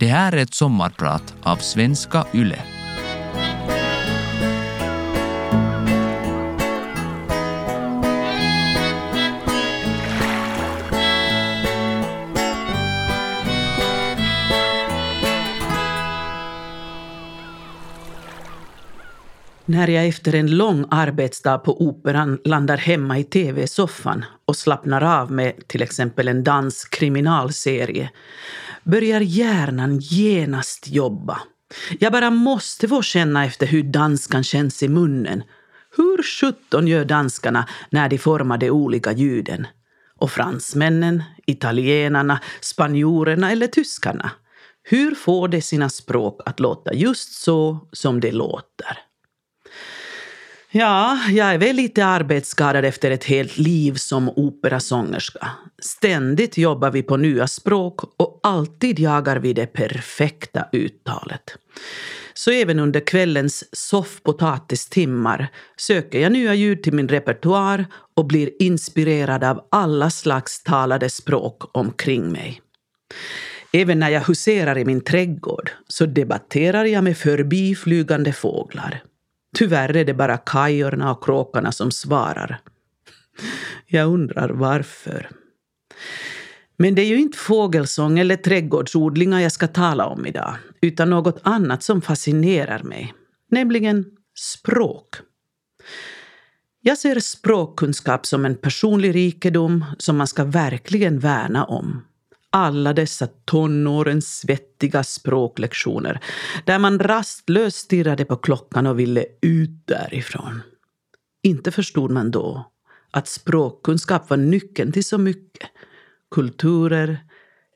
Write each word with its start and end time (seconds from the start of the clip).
Det 0.00 0.06
här 0.06 0.32
är 0.32 0.36
ett 0.36 0.54
sommarprat 0.54 1.34
av 1.42 1.56
Svenska 1.56 2.26
Yle. 2.34 2.73
När 19.66 19.88
jag 19.88 20.06
efter 20.06 20.34
en 20.34 20.56
lång 20.56 20.84
arbetsdag 20.90 21.58
på 21.58 21.82
Operan 21.82 22.38
landar 22.44 22.76
hemma 22.76 23.18
i 23.18 23.24
tv-soffan 23.24 24.24
och 24.44 24.56
slappnar 24.56 25.20
av 25.20 25.32
med 25.32 25.68
till 25.68 25.82
exempel 25.82 26.28
en 26.28 26.44
dansk 26.44 26.94
kriminalserie 26.94 28.10
börjar 28.82 29.20
hjärnan 29.20 29.98
genast 29.98 30.88
jobba. 30.88 31.40
Jag 32.00 32.12
bara 32.12 32.30
måste 32.30 32.88
få 32.88 33.02
känna 33.02 33.44
efter 33.44 33.66
hur 33.66 33.82
danskan 33.82 34.44
känns 34.44 34.82
i 34.82 34.88
munnen. 34.88 35.42
Hur 35.96 36.22
sjutton 36.22 36.88
gör 36.88 37.04
danskarna 37.04 37.68
när 37.90 38.08
de 38.08 38.18
formar 38.18 38.58
de 38.58 38.70
olika 38.70 39.12
ljuden? 39.12 39.66
Och 40.16 40.30
fransmännen, 40.30 41.22
italienarna, 41.46 42.40
spanjorerna 42.60 43.52
eller 43.52 43.66
tyskarna? 43.66 44.30
Hur 44.82 45.14
får 45.14 45.48
de 45.48 45.62
sina 45.62 45.88
språk 45.88 46.40
att 46.46 46.60
låta 46.60 46.94
just 46.94 47.32
så 47.32 47.88
som 47.92 48.20
de 48.20 48.30
låter? 48.30 49.03
Ja, 50.76 51.18
jag 51.30 51.54
är 51.54 51.58
väl 51.58 51.76
lite 51.76 52.04
arbetsskadad 52.04 52.84
efter 52.84 53.10
ett 53.10 53.24
helt 53.24 53.58
liv 53.58 53.94
som 53.94 54.28
operasångerska. 54.28 55.50
Ständigt 55.82 56.58
jobbar 56.58 56.90
vi 56.90 57.02
på 57.02 57.16
nya 57.16 57.46
språk 57.46 58.00
och 58.16 58.40
alltid 58.42 58.98
jagar 58.98 59.36
vi 59.36 59.52
det 59.52 59.66
perfekta 59.66 60.68
uttalet. 60.72 61.56
Så 62.34 62.50
även 62.50 62.78
under 62.78 63.00
kvällens 63.00 63.64
soffpotatistimmar 63.72 65.48
söker 65.76 66.20
jag 66.20 66.32
nya 66.32 66.54
ljud 66.54 66.82
till 66.82 66.94
min 66.94 67.08
repertoar 67.08 67.86
och 68.16 68.26
blir 68.26 68.50
inspirerad 68.62 69.44
av 69.44 69.66
alla 69.70 70.10
slags 70.10 70.62
talade 70.62 71.10
språk 71.10 71.76
omkring 71.76 72.32
mig. 72.32 72.60
Även 73.72 73.98
när 73.98 74.10
jag 74.10 74.20
huserar 74.20 74.78
i 74.78 74.84
min 74.84 75.00
trädgård 75.00 75.70
så 75.88 76.06
debatterar 76.06 76.84
jag 76.84 77.04
med 77.04 77.16
förbiflygande 77.16 78.32
fåglar. 78.32 79.02
Tyvärr 79.54 79.96
är 79.96 80.04
det 80.04 80.14
bara 80.14 80.36
kajorna 80.36 81.10
och 81.10 81.24
kråkorna 81.24 81.72
som 81.72 81.90
svarar. 81.90 82.60
Jag 83.86 84.08
undrar 84.08 84.48
varför. 84.48 85.30
Men 86.76 86.94
det 86.94 87.02
är 87.02 87.06
ju 87.06 87.20
inte 87.20 87.38
fågelsång 87.38 88.18
eller 88.18 88.36
trädgårdsodlingar 88.36 89.40
jag 89.40 89.52
ska 89.52 89.68
tala 89.68 90.06
om 90.06 90.26
idag, 90.26 90.54
utan 90.80 91.10
något 91.10 91.40
annat 91.42 91.82
som 91.82 92.02
fascinerar 92.02 92.82
mig, 92.82 93.14
nämligen 93.50 94.04
språk. 94.38 95.16
Jag 96.80 96.98
ser 96.98 97.20
språkkunskap 97.20 98.26
som 98.26 98.44
en 98.44 98.56
personlig 98.56 99.14
rikedom 99.14 99.84
som 99.98 100.16
man 100.16 100.26
ska 100.26 100.44
verkligen 100.44 101.18
värna 101.18 101.64
om 101.64 102.02
alla 102.54 102.92
dessa 102.92 103.26
tonårens 103.44 104.38
svettiga 104.38 105.04
språklektioner 105.04 106.20
där 106.64 106.78
man 106.78 106.98
rastlöst 106.98 107.76
stirrade 107.76 108.24
på 108.24 108.36
klockan 108.36 108.86
och 108.86 108.98
ville 108.98 109.24
ut 109.42 109.86
därifrån. 109.86 110.62
Inte 111.42 111.72
förstod 111.72 112.10
man 112.10 112.30
då 112.30 112.70
att 113.10 113.28
språkkunskap 113.28 114.30
var 114.30 114.36
nyckeln 114.36 114.92
till 114.92 115.04
så 115.04 115.18
mycket. 115.18 115.68
Kulturer, 116.30 117.18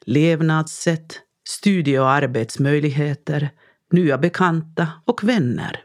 levnadssätt, 0.06 1.20
studie 1.48 1.98
och 1.98 2.10
arbetsmöjligheter, 2.10 3.50
nya 3.92 4.18
bekanta 4.18 4.88
och 5.04 5.24
vänner. 5.24 5.80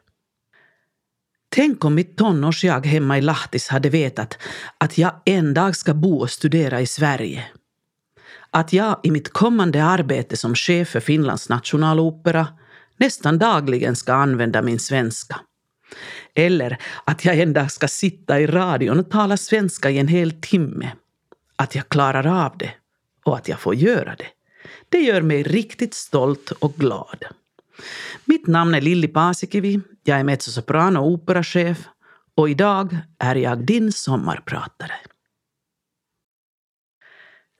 Tänk 1.49 1.85
om 1.85 1.95
mitt 1.95 2.17
tonårsjag 2.17 2.85
hemma 2.85 3.17
i 3.17 3.21
Lahtis 3.21 3.67
hade 3.67 3.89
vetat 3.89 4.37
att 4.77 4.97
jag 4.97 5.21
en 5.25 5.53
dag 5.53 5.75
ska 5.75 5.93
bo 5.93 6.17
och 6.17 6.29
studera 6.29 6.81
i 6.81 6.87
Sverige 6.87 7.45
att 8.53 8.73
jag 8.73 8.99
i 9.03 9.11
mitt 9.11 9.33
kommande 9.33 9.83
arbete 9.83 10.37
som 10.37 10.55
chef 10.55 10.89
för 10.89 10.99
Finlands 10.99 11.49
nationalopera 11.49 12.47
nästan 12.97 13.37
dagligen 13.37 13.95
ska 13.95 14.13
använda 14.13 14.61
min 14.61 14.79
svenska. 14.79 15.39
Eller 16.35 16.77
att 17.05 17.25
jag 17.25 17.39
en 17.39 17.53
dag 17.53 17.71
ska 17.71 17.87
sitta 17.87 18.39
i 18.39 18.47
radion 18.47 18.99
och 18.99 19.11
tala 19.11 19.37
svenska 19.37 19.89
i 19.89 19.99
en 19.99 20.07
hel 20.07 20.31
timme. 20.31 20.91
Att 21.55 21.75
jag 21.75 21.89
klarar 21.89 22.45
av 22.45 22.57
det 22.57 22.71
och 23.23 23.37
att 23.37 23.47
jag 23.47 23.59
får 23.59 23.75
göra 23.75 24.15
det. 24.15 24.27
Det 24.89 24.99
gör 24.99 25.21
mig 25.21 25.43
riktigt 25.43 25.93
stolt 25.93 26.51
och 26.51 26.75
glad. 26.75 27.23
Mitt 28.25 28.47
namn 28.47 28.75
är 28.75 28.81
Lilli 28.81 29.07
Paasikivi. 29.07 29.81
Jag 30.03 30.19
är 30.19 30.23
mezzosopran 30.23 30.97
och 30.97 31.07
operachef 31.07 31.77
och 32.35 32.49
idag 32.49 32.97
är 33.19 33.35
jag 33.35 33.65
din 33.65 33.91
sommarpratare. 33.91 34.93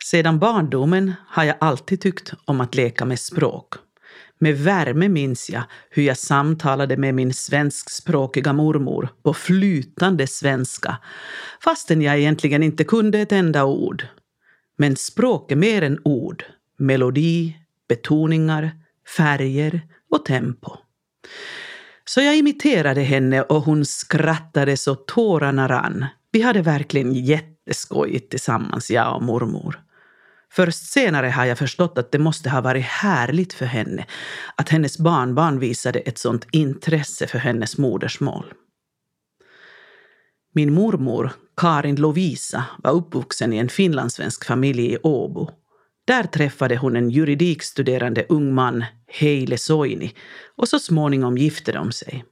Sedan 0.04 0.40
barndomen 0.40 1.14
har 1.28 1.44
jag 1.44 1.56
alltid 1.60 2.02
tyckt 2.02 2.34
om 2.46 2.62
att 2.62 2.76
leka 2.76 3.06
med 3.06 3.20
språk. 3.20 3.74
Med 4.40 4.58
värme 4.58 5.10
minns 5.10 5.50
jag 5.50 5.64
hur 5.90 6.04
jag 6.04 6.18
samtalade 6.18 6.98
med 6.98 7.16
min 7.16 7.34
svenskspråkiga 7.34 8.54
mormor 8.54 9.10
på 9.24 9.34
flytande 9.34 10.28
svenska 10.28 10.98
fastän 11.64 12.02
jag 12.02 12.20
egentligen 12.20 12.64
inte 12.64 12.84
kunde 12.84 13.20
ett 13.20 13.32
enda 13.32 13.66
ord. 13.66 14.08
Men 14.78 14.96
språk 14.96 15.52
är 15.52 15.56
mer 15.56 15.82
än 15.82 16.00
ord. 16.04 16.44
Melodi, 16.78 17.58
betoningar, 17.90 18.72
färger 19.18 19.82
och 20.12 20.26
tempo. 20.26 20.72
Så 22.06 22.22
jag 22.22 22.38
imiterade 22.38 23.02
henne 23.02 23.42
och 23.42 23.62
hon 23.62 23.86
skrattade 23.86 24.78
så 24.78 24.96
tårarna 24.96 25.68
rann. 25.68 26.06
Vi 26.32 26.42
hade 26.42 26.62
verkligen 26.62 27.14
jätteskojigt 27.14 28.30
tillsammans, 28.30 28.92
jag 28.92 29.16
och 29.16 29.24
mormor. 29.24 29.84
Först 30.56 30.92
senare 30.92 31.28
har 31.28 31.46
jag 31.46 31.58
förstått 31.58 31.98
att 31.98 32.12
det 32.12 32.20
måste 32.20 32.50
ha 32.50 32.62
varit 32.62 32.86
härligt 32.86 33.54
för 33.54 33.66
henne 33.66 34.06
att 34.56 34.70
hennes 34.70 35.00
barnbarn 35.00 35.60
visade 35.60 36.00
ett 36.00 36.18
sådant 36.18 36.48
intresse 36.52 37.28
för 37.28 37.40
hennes 37.40 37.78
modersmål. 37.78 38.54
Min 40.56 40.74
mormor, 40.74 41.32
Karin 41.58 41.96
Lovisa, 41.96 42.64
var 42.78 42.92
uppvuxen 42.92 43.54
i 43.54 43.58
en 43.58 43.70
finlandssvensk 43.70 44.46
familj 44.46 44.94
i 44.94 44.98
Åbo. 45.04 45.50
Där 46.06 46.24
träffade 46.24 46.78
hon 46.78 46.96
en 46.96 47.10
juridikstuderande 47.10 48.26
ung 48.30 48.54
man, 48.54 48.86
Heile 49.08 49.58
Soini, 49.58 50.16
och 50.56 50.68
så 50.68 50.80
småningom 50.80 51.38
gifte 51.38 51.72
de 51.72 51.92
sig. 51.92 52.26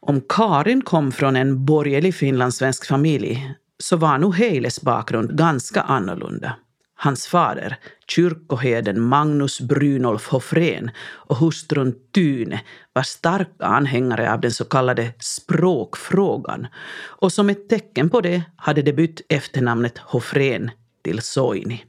Om 0.00 0.20
Karin 0.28 0.82
kom 0.82 1.12
från 1.12 1.36
en 1.36 1.64
borgerlig 1.64 2.14
finlandssvensk 2.14 2.86
familj 2.86 3.54
så 3.78 3.96
var 3.96 4.18
nog 4.18 4.34
Heiles 4.34 4.80
bakgrund 4.80 5.38
ganska 5.38 5.80
annorlunda. 5.80 6.56
Hans 6.96 7.26
fader, 7.26 7.76
kyrkoherden 8.08 9.00
Magnus 9.00 9.60
Brynolf 9.60 10.28
Hoffrén 10.28 10.90
och 10.98 11.36
hustrun 11.36 11.94
Tyne 12.12 12.60
var 12.92 13.02
starka 13.02 13.64
anhängare 13.64 14.32
av 14.32 14.40
den 14.40 14.50
så 14.50 14.64
kallade 14.64 15.12
språkfrågan 15.18 16.66
och 17.06 17.32
som 17.32 17.50
ett 17.50 17.68
tecken 17.68 18.10
på 18.10 18.20
det 18.20 18.42
hade 18.56 18.82
de 18.82 18.92
bytt 18.92 19.20
efternamnet 19.28 19.98
Hoffrén 19.98 20.70
till 21.02 21.22
Soini. 21.22 21.84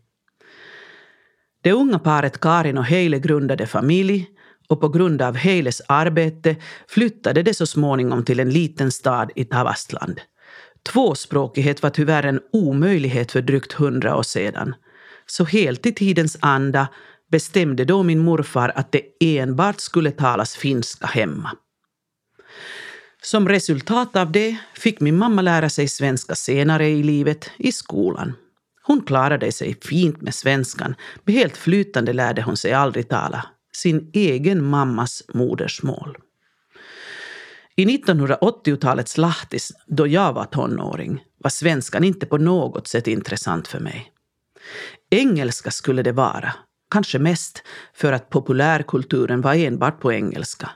Det 1.62 1.72
unga 1.72 2.00
paret 2.00 2.40
Karin 2.40 2.78
och 2.78 2.86
Heile 2.86 3.20
grundade 3.20 3.68
familj 3.68 4.28
och 4.68 4.82
på 4.82 4.90
grund 4.90 5.22
av 5.22 5.36
Heiles 5.36 5.82
arbete 5.88 6.56
flyttade 6.88 7.44
de 7.44 7.54
så 7.54 7.66
småningom 7.66 8.26
till 8.26 8.40
en 8.40 8.50
liten 8.50 8.92
stad 8.92 9.32
i 9.36 9.46
Tavastland. 9.46 10.22
Tvåspråkighet 10.84 11.84
var 11.84 11.90
tyvärr 11.90 12.24
en 12.24 12.40
omöjlighet 12.54 13.32
för 13.32 13.42
drygt 13.42 13.74
hundra 13.74 14.18
år 14.18 14.24
sedan 14.24 14.76
så 15.26 15.44
helt 15.44 15.86
i 15.86 15.92
tidens 15.92 16.38
anda 16.40 16.88
bestämde 17.32 17.86
då 17.86 18.04
min 18.04 18.20
morfar 18.20 18.72
att 18.76 18.92
det 18.92 19.02
enbart 19.20 19.80
skulle 19.80 20.12
talas 20.12 20.56
finska 20.56 21.06
hemma. 21.06 21.52
Som 23.22 23.50
resultat 23.50 24.16
av 24.16 24.32
det 24.32 24.58
fick 24.74 25.00
min 25.00 25.18
mamma 25.18 25.42
lära 25.42 25.70
sig 25.70 25.88
svenska 25.88 26.36
senare 26.36 26.90
i 26.90 27.04
livet, 27.04 27.52
i 27.58 27.72
skolan. 27.72 28.34
Hon 28.84 29.02
klarade 29.02 29.52
sig 29.52 29.78
fint 29.82 30.22
med 30.22 30.36
svenskan, 30.36 30.96
men 31.24 31.36
helt 31.36 31.58
flytande 31.58 32.14
lärde 32.14 32.42
hon 32.42 32.58
sig 32.58 32.74
aldrig 32.74 33.10
tala 33.10 33.46
sin 33.76 34.10
egen 34.14 34.66
mammas 34.66 35.24
modersmål. 35.34 36.18
I 37.76 37.86
1980-talets 37.86 39.18
Lahtis, 39.18 39.72
då 39.88 40.08
jag 40.08 40.34
var 40.34 40.46
tonåring, 40.46 41.24
var 41.38 41.50
svenskan 41.50 42.04
inte 42.04 42.26
på 42.26 42.38
något 42.38 42.88
sätt 42.88 43.08
intressant 43.08 43.68
för 43.68 43.80
mig. 43.80 44.12
Engelska 45.12 45.72
skulle 45.72 46.04
det 46.04 46.12
vara, 46.12 46.54
kanske 46.92 47.20
mest 47.20 47.64
för 47.94 48.14
att 48.14 48.30
populärkulturen 48.30 49.42
var 49.42 49.56
enbart 49.56 50.00
på 50.00 50.14
engelska. 50.14 50.70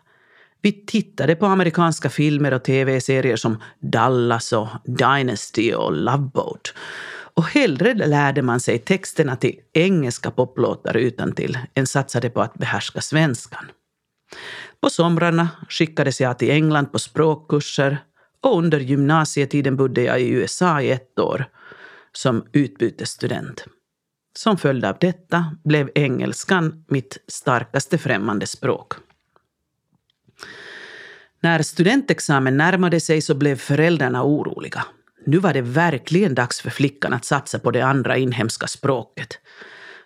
Vi 0.61 0.71
tittade 0.85 1.35
på 1.35 1.45
amerikanska 1.45 2.09
filmer 2.09 2.53
och 2.53 2.63
tv-serier 2.63 3.35
som 3.35 3.63
Dallas 3.79 4.53
och 4.53 4.67
Dynasty 4.85 5.73
och 5.73 5.93
Love 5.93 6.29
Boat. 6.33 6.73
Och 7.33 7.45
hellre 7.45 7.93
lärde 7.93 8.41
man 8.41 8.59
sig 8.59 8.79
texterna 8.79 9.35
till 9.35 9.55
engelska 9.73 10.31
poplåtar 10.31 10.97
utan 10.97 11.31
till 11.31 11.57
än 11.73 11.87
satsade 11.87 12.29
på 12.29 12.41
att 12.41 12.53
behärska 12.53 13.01
svenskan. 13.01 13.65
På 14.81 14.89
somrarna 14.89 15.49
skickades 15.69 16.21
jag 16.21 16.39
till 16.39 16.51
England 16.51 16.91
på 16.91 16.99
språkkurser 16.99 17.97
och 18.41 18.57
under 18.57 18.79
gymnasietiden 18.79 19.75
bodde 19.75 20.01
jag 20.01 20.21
i 20.21 20.29
USA 20.29 20.81
i 20.81 20.91
ett 20.91 21.19
år 21.19 21.45
som 22.11 22.45
utbytesstudent. 22.51 23.65
Som 24.39 24.57
följd 24.57 24.85
av 24.85 24.97
detta 24.99 25.55
blev 25.63 25.89
engelskan 25.95 26.85
mitt 26.87 27.17
starkaste 27.27 27.97
främmande 27.97 28.47
språk. 28.47 28.93
När 31.41 31.61
studentexamen 31.61 32.57
närmade 32.57 32.99
sig 32.99 33.21
så 33.21 33.35
blev 33.35 33.55
föräldrarna 33.55 34.23
oroliga. 34.23 34.85
Nu 35.25 35.37
var 35.37 35.53
det 35.53 35.61
verkligen 35.61 36.35
dags 36.35 36.61
för 36.61 36.69
flickan 36.69 37.13
att 37.13 37.25
satsa 37.25 37.59
på 37.59 37.71
det 37.71 37.81
andra 37.81 38.17
inhemska 38.17 38.67
språket. 38.67 39.39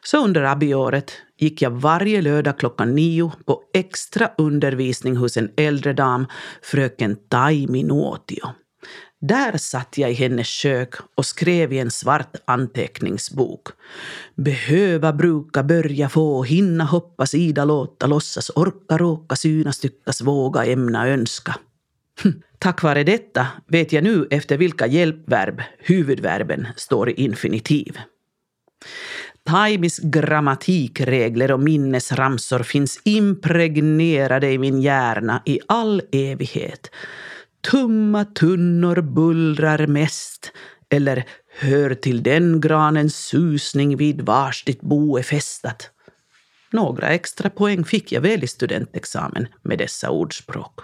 Så 0.04 0.24
under 0.24 0.44
abiåret 0.44 1.12
gick 1.38 1.62
jag 1.62 1.72
varje 1.72 2.22
lördag 2.22 2.60
klockan 2.60 2.96
nio 2.96 3.32
på 3.46 3.62
extra 3.74 4.32
undervisning 4.38 5.18
hos 5.18 5.38
en 5.38 5.52
äldre 5.58 5.94
dam, 5.94 6.28
fröken 6.62 7.16
Taimi 7.30 7.84
Nuotio. 7.84 8.63
Där 9.28 9.58
satt 9.58 9.98
jag 9.98 10.12
i 10.12 10.14
hennes 10.14 10.48
kök 10.48 10.94
och 11.16 11.26
skrev 11.26 11.74
i 11.74 11.80
en 11.80 11.92
svart 11.92 12.36
anteckningsbok. 12.46 13.68
Behöva, 14.36 15.14
bruka, 15.14 15.64
börja, 15.64 16.10
få, 16.10 16.44
hinna, 16.44 16.84
hoppas, 16.84 17.34
ida, 17.34 17.66
låta, 17.66 18.08
låtsas, 18.08 18.52
orka, 18.56 18.98
råka, 18.98 19.36
synas, 19.36 19.80
tyckas, 19.80 20.22
våga, 20.22 20.66
ämna, 20.66 21.08
önska. 21.08 21.56
Hm, 22.24 22.42
tack 22.58 22.84
vare 22.84 23.04
detta 23.04 23.48
vet 23.68 23.94
jag 23.94 24.04
nu 24.04 24.28
efter 24.30 24.58
vilka 24.58 24.88
hjälpverb 24.88 25.62
huvudverben 25.78 26.68
står 26.76 27.10
i 27.10 27.14
infinitiv. 27.14 27.98
Taimis 29.44 30.00
grammatikregler 30.00 31.52
och 31.52 31.60
minnesramsor 31.60 32.64
finns 32.64 33.00
impregnerade 33.04 34.52
i 34.52 34.58
min 34.58 34.82
hjärna 34.82 35.42
i 35.46 35.60
all 35.68 36.02
evighet. 36.12 36.90
Tumma 37.72 38.26
tunnor 38.26 39.02
bullrar 39.02 39.88
mest 39.88 40.52
eller 40.90 41.26
hör 41.60 41.94
till 41.94 42.24
den 42.24 42.62
granens 42.62 43.16
susning 43.16 43.98
vid 43.98 44.22
vars 44.22 44.64
ditt 44.64 44.82
bo 44.82 45.18
är 45.18 45.24
fästat. 45.24 45.90
Några 46.72 47.08
extra 47.08 47.50
poäng 47.50 47.86
fick 47.86 48.12
jag 48.12 48.22
väl 48.22 48.44
i 48.44 48.48
studentexamen 48.48 49.48
med 49.62 49.78
dessa 49.78 50.10
ordspråk. 50.10 50.80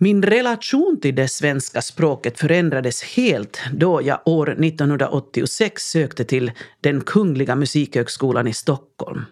Min 0.00 0.22
relation 0.22 0.98
till 1.02 1.14
det 1.14 1.28
svenska 1.28 1.82
språket 1.82 2.38
förändrades 2.38 3.02
helt 3.02 3.60
då 3.72 4.02
jag 4.02 4.20
år 4.24 4.64
1986 4.64 5.82
sökte 5.82 6.24
till 6.24 6.52
den 6.80 7.00
Kungliga 7.00 7.56
Musikhögskolan 7.56 8.46
i 8.46 8.54
Stockholm. 8.54 9.24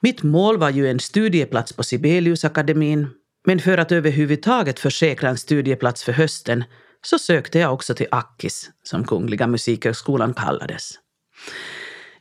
Mitt 0.00 0.22
mål 0.22 0.58
var 0.58 0.70
ju 0.70 0.90
en 0.90 1.00
studieplats 1.00 1.72
på 1.72 1.82
Sibeliusakademin 1.82 3.08
men 3.46 3.60
för 3.60 3.78
att 3.78 3.92
överhuvudtaget 3.92 4.78
försäkra 4.78 5.28
en 5.28 5.38
studieplats 5.38 6.04
för 6.04 6.12
hösten 6.12 6.64
så 7.02 7.18
sökte 7.18 7.58
jag 7.58 7.72
också 7.74 7.94
till 7.94 8.06
Akkis, 8.10 8.70
som 8.82 9.04
Kungliga 9.04 9.46
Musikhögskolan 9.46 10.34
kallades. 10.34 10.92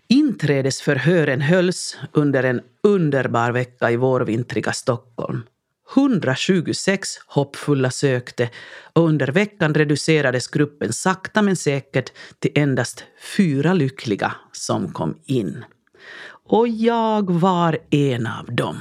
Inträdesförhören 0.08 1.42
hölls 1.42 1.98
under 2.12 2.44
en 2.44 2.62
underbar 2.84 3.52
vecka 3.52 3.92
i 3.92 3.96
vårvintriga 3.96 4.74
Stockholm. 4.74 5.44
126 5.96 7.08
hoppfulla 7.28 7.92
sökte 7.92 8.50
och 8.94 9.04
under 9.04 9.28
veckan 9.28 9.74
reducerades 9.74 10.48
gruppen 10.48 10.94
sakta 10.94 11.42
men 11.42 11.56
säkert 11.56 12.12
till 12.40 12.52
endast 12.56 13.04
fyra 13.38 13.74
lyckliga 13.74 14.36
som 14.52 14.94
kom 14.94 15.18
in. 15.26 15.66
Och 16.48 16.68
jag 16.68 17.32
var 17.32 17.78
en 17.90 18.28
av 18.28 18.56
dem. 18.56 18.78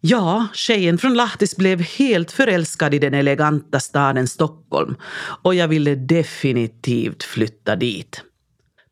Ja, 0.00 0.48
tjejen 0.54 0.98
från 0.98 1.14
Lahtis 1.14 1.56
blev 1.56 1.80
helt 1.80 2.32
förälskad 2.32 2.94
i 2.94 2.98
den 2.98 3.14
eleganta 3.14 3.80
staden 3.80 4.28
Stockholm 4.28 4.96
och 5.42 5.54
jag 5.54 5.68
ville 5.68 5.94
definitivt 5.94 7.22
flytta 7.22 7.76
dit. 7.76 8.22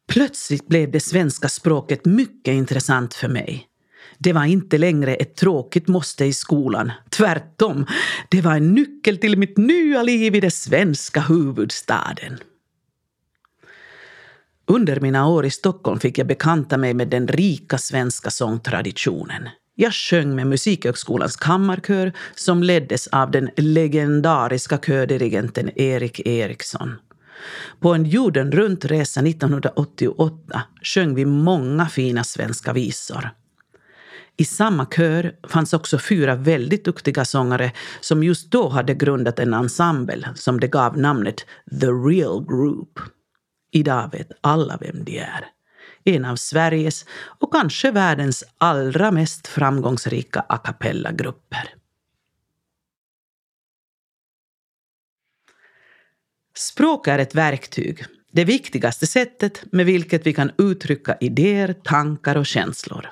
Plötsligt 0.08 0.68
blev 0.68 0.90
det 0.90 1.00
svenska 1.00 1.48
språket 1.48 2.04
mycket 2.04 2.52
intressant 2.52 3.14
för 3.14 3.28
mig. 3.28 3.68
Det 4.18 4.32
var 4.32 4.44
inte 4.44 4.78
längre 4.78 5.14
ett 5.14 5.36
tråkigt 5.36 5.88
måste 5.88 6.24
i 6.24 6.32
skolan. 6.32 6.92
Tvärtom, 7.10 7.86
det 8.28 8.40
var 8.40 8.56
en 8.56 8.74
nyckel 8.74 9.18
till 9.18 9.38
mitt 9.38 9.56
nya 9.56 10.02
liv 10.02 10.34
i 10.34 10.40
den 10.40 10.50
svenska 10.50 11.20
huvudstaden. 11.20 12.38
Under 14.66 15.00
mina 15.00 15.28
år 15.28 15.46
i 15.46 15.50
Stockholm 15.50 16.00
fick 16.00 16.18
jag 16.18 16.26
bekanta 16.26 16.76
mig 16.76 16.94
med 16.94 17.08
den 17.08 17.28
rika 17.28 17.78
svenska 17.78 18.30
sångtraditionen. 18.30 19.48
Jag 19.76 19.94
sjöng 19.94 20.34
med 20.34 20.46
Musikhögskolans 20.46 21.36
kammarkör 21.36 22.12
som 22.34 22.62
leddes 22.62 23.06
av 23.06 23.30
den 23.30 23.50
legendariska 23.56 24.78
kördirigenten 24.78 25.78
Erik 25.78 26.20
Eriksson. 26.26 26.94
På 27.80 27.94
en 27.94 28.04
jorden 28.04 28.52
runt-resa 28.52 29.20
1988 29.20 30.62
sjöng 30.82 31.14
vi 31.14 31.24
många 31.24 31.86
fina 31.86 32.24
svenska 32.24 32.72
visor. 32.72 33.30
I 34.36 34.44
samma 34.44 34.86
kör 34.86 35.34
fanns 35.48 35.72
också 35.72 35.98
fyra 35.98 36.34
väldigt 36.34 36.84
duktiga 36.84 37.24
sångare 37.24 37.72
som 38.00 38.22
just 38.22 38.50
då 38.50 38.68
hade 38.68 38.94
grundat 38.94 39.38
en 39.38 39.54
ensemble 39.54 40.28
som 40.34 40.60
det 40.60 40.68
gav 40.68 40.98
namnet 40.98 41.46
The 41.80 41.86
Real 41.86 42.46
Group. 42.46 42.98
Idag 43.72 44.10
vet 44.12 44.28
alla 44.40 44.78
vem 44.80 45.04
de 45.04 45.18
är 45.18 45.53
en 46.04 46.24
av 46.24 46.36
Sveriges 46.36 47.04
och 47.38 47.52
kanske 47.52 47.90
världens 47.90 48.44
allra 48.58 49.10
mest 49.10 49.46
framgångsrika 49.46 50.44
a 50.48 50.58
cappella-grupper. 50.58 51.74
Språk 56.56 57.08
är 57.08 57.18
ett 57.18 57.34
verktyg, 57.34 58.04
det 58.32 58.44
viktigaste 58.44 59.06
sättet 59.06 59.64
med 59.72 59.86
vilket 59.86 60.26
vi 60.26 60.32
kan 60.32 60.50
uttrycka 60.58 61.16
idéer, 61.20 61.72
tankar 61.72 62.36
och 62.36 62.46
känslor. 62.46 63.10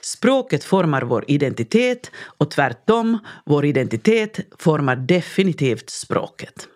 Språket 0.00 0.64
formar 0.64 1.02
vår 1.02 1.24
identitet 1.28 2.10
och 2.16 2.50
tvärtom, 2.50 3.18
vår 3.46 3.64
identitet 3.64 4.40
formar 4.58 4.96
definitivt 4.96 5.90
språket. 5.90 6.68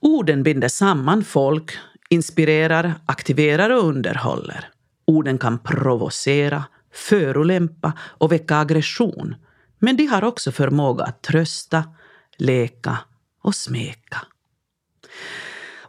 Orden 0.00 0.42
binder 0.42 0.68
samman 0.68 1.24
folk, 1.24 1.78
inspirerar, 2.08 2.94
aktiverar 3.06 3.70
och 3.70 3.84
underhåller. 3.84 4.68
Orden 5.04 5.38
kan 5.38 5.58
provocera, 5.58 6.64
förolämpa 6.92 7.92
och 8.00 8.32
väcka 8.32 8.56
aggression. 8.56 9.34
Men 9.78 9.96
de 9.96 10.06
har 10.06 10.24
också 10.24 10.52
förmåga 10.52 11.04
att 11.04 11.22
trösta, 11.22 11.84
leka 12.38 12.98
och 13.42 13.54
smeka. 13.54 14.18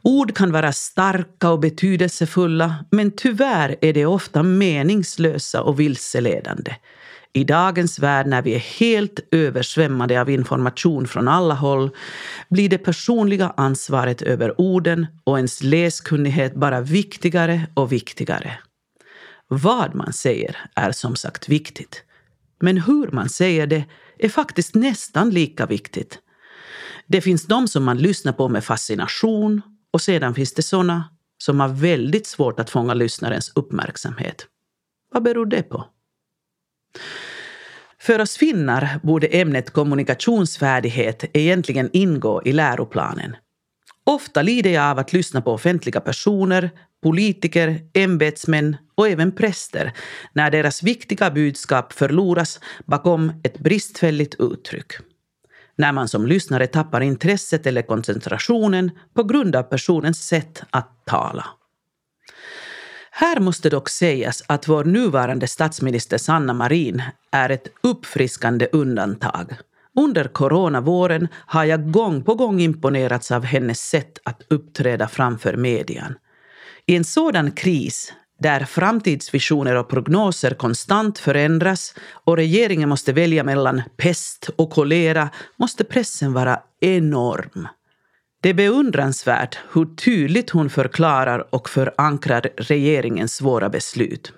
Ord 0.01 0.35
kan 0.35 0.51
vara 0.51 0.73
starka 0.73 1.49
och 1.49 1.59
betydelsefulla 1.59 2.85
men 2.91 3.11
tyvärr 3.11 3.75
är 3.81 3.93
de 3.93 4.05
ofta 4.05 4.43
meningslösa 4.43 5.61
och 5.61 5.79
vilseledande. 5.79 6.75
I 7.37 7.43
dagens 7.43 7.99
värld 7.99 8.27
när 8.27 8.41
vi 8.41 8.55
är 8.55 8.59
helt 8.59 9.19
översvämmade 9.31 10.21
av 10.21 10.29
information 10.29 11.07
från 11.07 11.27
alla 11.27 11.53
håll 11.53 11.89
blir 12.49 12.69
det 12.69 12.77
personliga 12.77 13.53
ansvaret 13.57 14.21
över 14.21 14.61
orden 14.61 15.07
och 15.23 15.37
ens 15.37 15.63
läskunnighet 15.63 16.55
bara 16.55 16.81
viktigare 16.81 17.67
och 17.73 17.91
viktigare. 17.91 18.59
Vad 19.47 19.95
man 19.95 20.13
säger 20.13 20.57
är 20.75 20.91
som 20.91 21.15
sagt 21.15 21.49
viktigt. 21.49 22.03
Men 22.59 22.77
hur 22.77 23.11
man 23.11 23.29
säger 23.29 23.67
det 23.67 23.85
är 24.19 24.29
faktiskt 24.29 24.75
nästan 24.75 25.29
lika 25.29 25.65
viktigt. 25.65 26.19
Det 27.07 27.21
finns 27.21 27.45
de 27.45 27.67
som 27.67 27.83
man 27.83 27.97
lyssnar 27.97 28.33
på 28.33 28.49
med 28.49 28.63
fascination 28.63 29.61
och 29.93 30.01
sedan 30.01 30.35
finns 30.35 30.53
det 30.53 30.61
sådana 30.61 31.09
som 31.37 31.59
har 31.59 31.69
väldigt 31.69 32.27
svårt 32.27 32.59
att 32.59 32.69
fånga 32.69 32.93
lyssnarens 32.93 33.51
uppmärksamhet. 33.55 34.47
Vad 35.11 35.23
beror 35.23 35.45
det 35.45 35.63
på? 35.63 35.85
För 38.07 38.21
oss 38.21 38.37
finnar 38.37 38.99
borde 39.03 39.27
ämnet 39.27 39.69
kommunikationsfärdighet 39.69 41.25
egentligen 41.33 41.89
ingå 41.93 42.41
i 42.45 42.53
läroplanen. 42.53 43.35
Ofta 44.03 44.41
lider 44.41 44.69
jag 44.69 44.83
av 44.83 44.99
att 44.99 45.13
lyssna 45.13 45.41
på 45.41 45.51
offentliga 45.51 45.99
personer, 46.01 46.69
politiker, 47.03 47.79
ämbetsmän 47.93 48.77
och 48.95 49.07
även 49.07 49.31
präster 49.31 49.93
när 50.33 50.51
deras 50.51 50.83
viktiga 50.83 51.31
budskap 51.31 51.93
förloras 51.93 52.59
bakom 52.85 53.41
ett 53.43 53.59
bristfälligt 53.59 54.35
uttryck. 54.39 54.93
När 55.75 55.91
man 55.91 56.07
som 56.07 56.27
lyssnare 56.27 56.67
tappar 56.67 57.01
intresset 57.01 57.67
eller 57.67 57.81
koncentrationen 57.81 58.91
på 59.13 59.23
grund 59.23 59.55
av 59.55 59.63
personens 59.63 60.27
sätt 60.27 60.63
att 60.69 61.05
tala. 61.05 61.45
Här 63.19 63.39
måste 63.39 63.69
dock 63.69 63.89
sägas 63.89 64.43
att 64.47 64.67
vår 64.67 64.83
nuvarande 64.83 65.47
statsminister 65.47 66.17
Sanna 66.17 66.53
Marin 66.53 67.03
är 67.31 67.49
ett 67.49 67.67
uppfriskande 67.81 68.67
undantag. 68.71 69.53
Under 69.95 70.23
coronavåren 70.23 71.27
har 71.33 71.63
jag 71.63 71.91
gång 71.91 72.23
på 72.23 72.35
gång 72.35 72.59
imponerats 72.59 73.31
av 73.31 73.43
hennes 73.43 73.89
sätt 73.89 74.19
att 74.23 74.41
uppträda 74.49 75.07
framför 75.07 75.55
median. 75.55 76.15
I 76.85 76.95
en 76.95 77.03
sådan 77.03 77.51
kris 77.51 78.13
där 78.39 78.65
framtidsvisioner 78.65 79.75
och 79.75 79.89
prognoser 79.89 80.53
konstant 80.53 81.19
förändras 81.19 81.95
och 82.11 82.37
regeringen 82.37 82.89
måste 82.89 83.13
välja 83.13 83.43
mellan 83.43 83.81
pest 83.95 84.49
och 84.55 84.69
kolera 84.69 85.29
måste 85.55 85.83
pressen 85.83 86.33
vara 86.33 86.59
enorm. 86.81 87.67
Det 88.47 88.51
är 88.51 88.53
beundransvärt 88.53 89.57
hur 89.73 89.95
tydligt 89.95 90.49
hon 90.49 90.69
förklarar 90.69 91.55
och 91.55 91.69
förankrar 91.69 92.49
regeringens 92.57 93.35
svåra 93.35 93.69
beslut. 93.69 94.33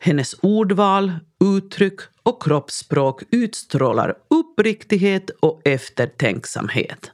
Hennes 0.00 0.34
ordval, 0.42 1.12
uttryck 1.44 2.00
och 2.22 2.42
kroppsspråk 2.42 3.22
utstrålar 3.30 4.14
uppriktighet 4.30 5.30
och 5.40 5.60
eftertänksamhet. 5.64 7.10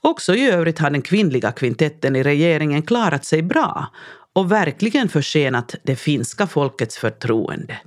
Också 0.00 0.34
i 0.34 0.50
övrigt 0.50 0.78
har 0.78 0.90
den 0.90 1.02
kvinnliga 1.02 1.52
kvintetten 1.52 2.16
i 2.16 2.22
regeringen 2.22 2.82
klarat 2.82 3.24
sig 3.24 3.42
bra 3.42 3.86
och 4.32 4.52
verkligen 4.52 5.08
förtjänat 5.08 5.74
det 5.82 5.96
finska 5.96 6.46
folkets 6.46 6.98
förtroende. 6.98 7.78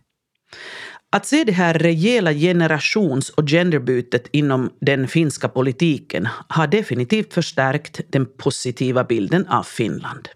Att 1.15 1.25
se 1.25 1.43
det 1.43 1.51
här 1.51 1.73
rejäla 1.73 2.33
generations 2.33 3.29
och 3.29 3.47
genderbytet 3.47 4.27
inom 4.31 4.69
den 4.81 5.07
finska 5.07 5.49
politiken 5.49 6.27
har 6.47 6.67
definitivt 6.67 7.33
förstärkt 7.33 8.01
den 8.09 8.25
positiva 8.25 9.03
bilden 9.03 9.47
av 9.47 9.63
Finland. 9.63 10.29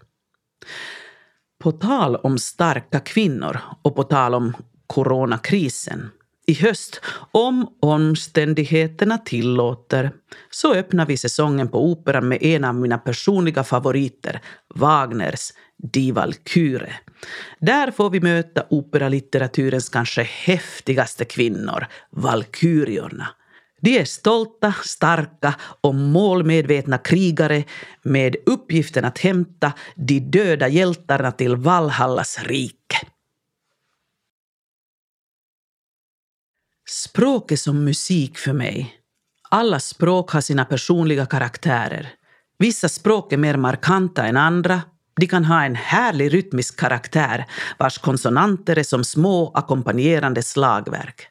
På 1.62 1.72
tal 1.72 2.16
om 2.16 2.38
starka 2.38 3.00
kvinnor 3.00 3.58
och 3.82 3.96
på 3.96 4.02
tal 4.02 4.34
om 4.34 4.56
coronakrisen. 4.86 6.10
I 6.50 6.54
höst, 6.54 7.00
om 7.32 7.66
omständigheterna 7.80 9.18
tillåter, 9.18 10.10
så 10.50 10.74
öppnar 10.74 11.06
vi 11.06 11.16
säsongen 11.16 11.68
på 11.68 11.84
Operan 11.84 12.28
med 12.28 12.42
en 12.42 12.64
av 12.64 12.74
mina 12.74 12.98
personliga 12.98 13.64
favoriter, 13.64 14.40
Wagners 14.74 15.52
Die 15.92 16.12
Walküre. 16.12 16.92
Där 17.60 17.90
får 17.90 18.10
vi 18.10 18.20
möta 18.20 18.64
operalitteraturens 18.70 19.88
kanske 19.88 20.22
häftigaste 20.22 21.24
kvinnor, 21.24 21.86
valkyriorna. 22.10 23.28
De 23.80 23.98
är 23.98 24.04
stolta, 24.04 24.74
starka 24.84 25.54
och 25.80 25.94
målmedvetna 25.94 26.98
krigare 26.98 27.64
med 28.02 28.36
uppgiften 28.46 29.04
att 29.04 29.18
hämta 29.18 29.72
de 29.94 30.20
döda 30.20 30.68
hjältarna 30.68 31.32
till 31.32 31.56
Valhallas 31.56 32.38
rike. 32.42 32.79
Språk 36.92 37.52
är 37.52 37.56
som 37.56 37.84
musik 37.84 38.38
för 38.38 38.52
mig. 38.52 38.94
Alla 39.50 39.80
språk 39.80 40.30
har 40.30 40.40
sina 40.40 40.64
personliga 40.64 41.26
karaktärer. 41.26 42.08
Vissa 42.58 42.88
språk 42.88 43.32
är 43.32 43.36
mer 43.36 43.56
markanta 43.56 44.26
än 44.26 44.36
andra. 44.36 44.82
De 45.20 45.26
kan 45.26 45.44
ha 45.44 45.64
en 45.64 45.74
härlig 45.74 46.34
rytmisk 46.34 46.80
karaktär 46.80 47.46
vars 47.78 47.98
konsonanter 47.98 48.78
är 48.78 48.82
som 48.82 49.04
små 49.04 49.52
ackompanjerande 49.54 50.42
slagverk. 50.42 51.26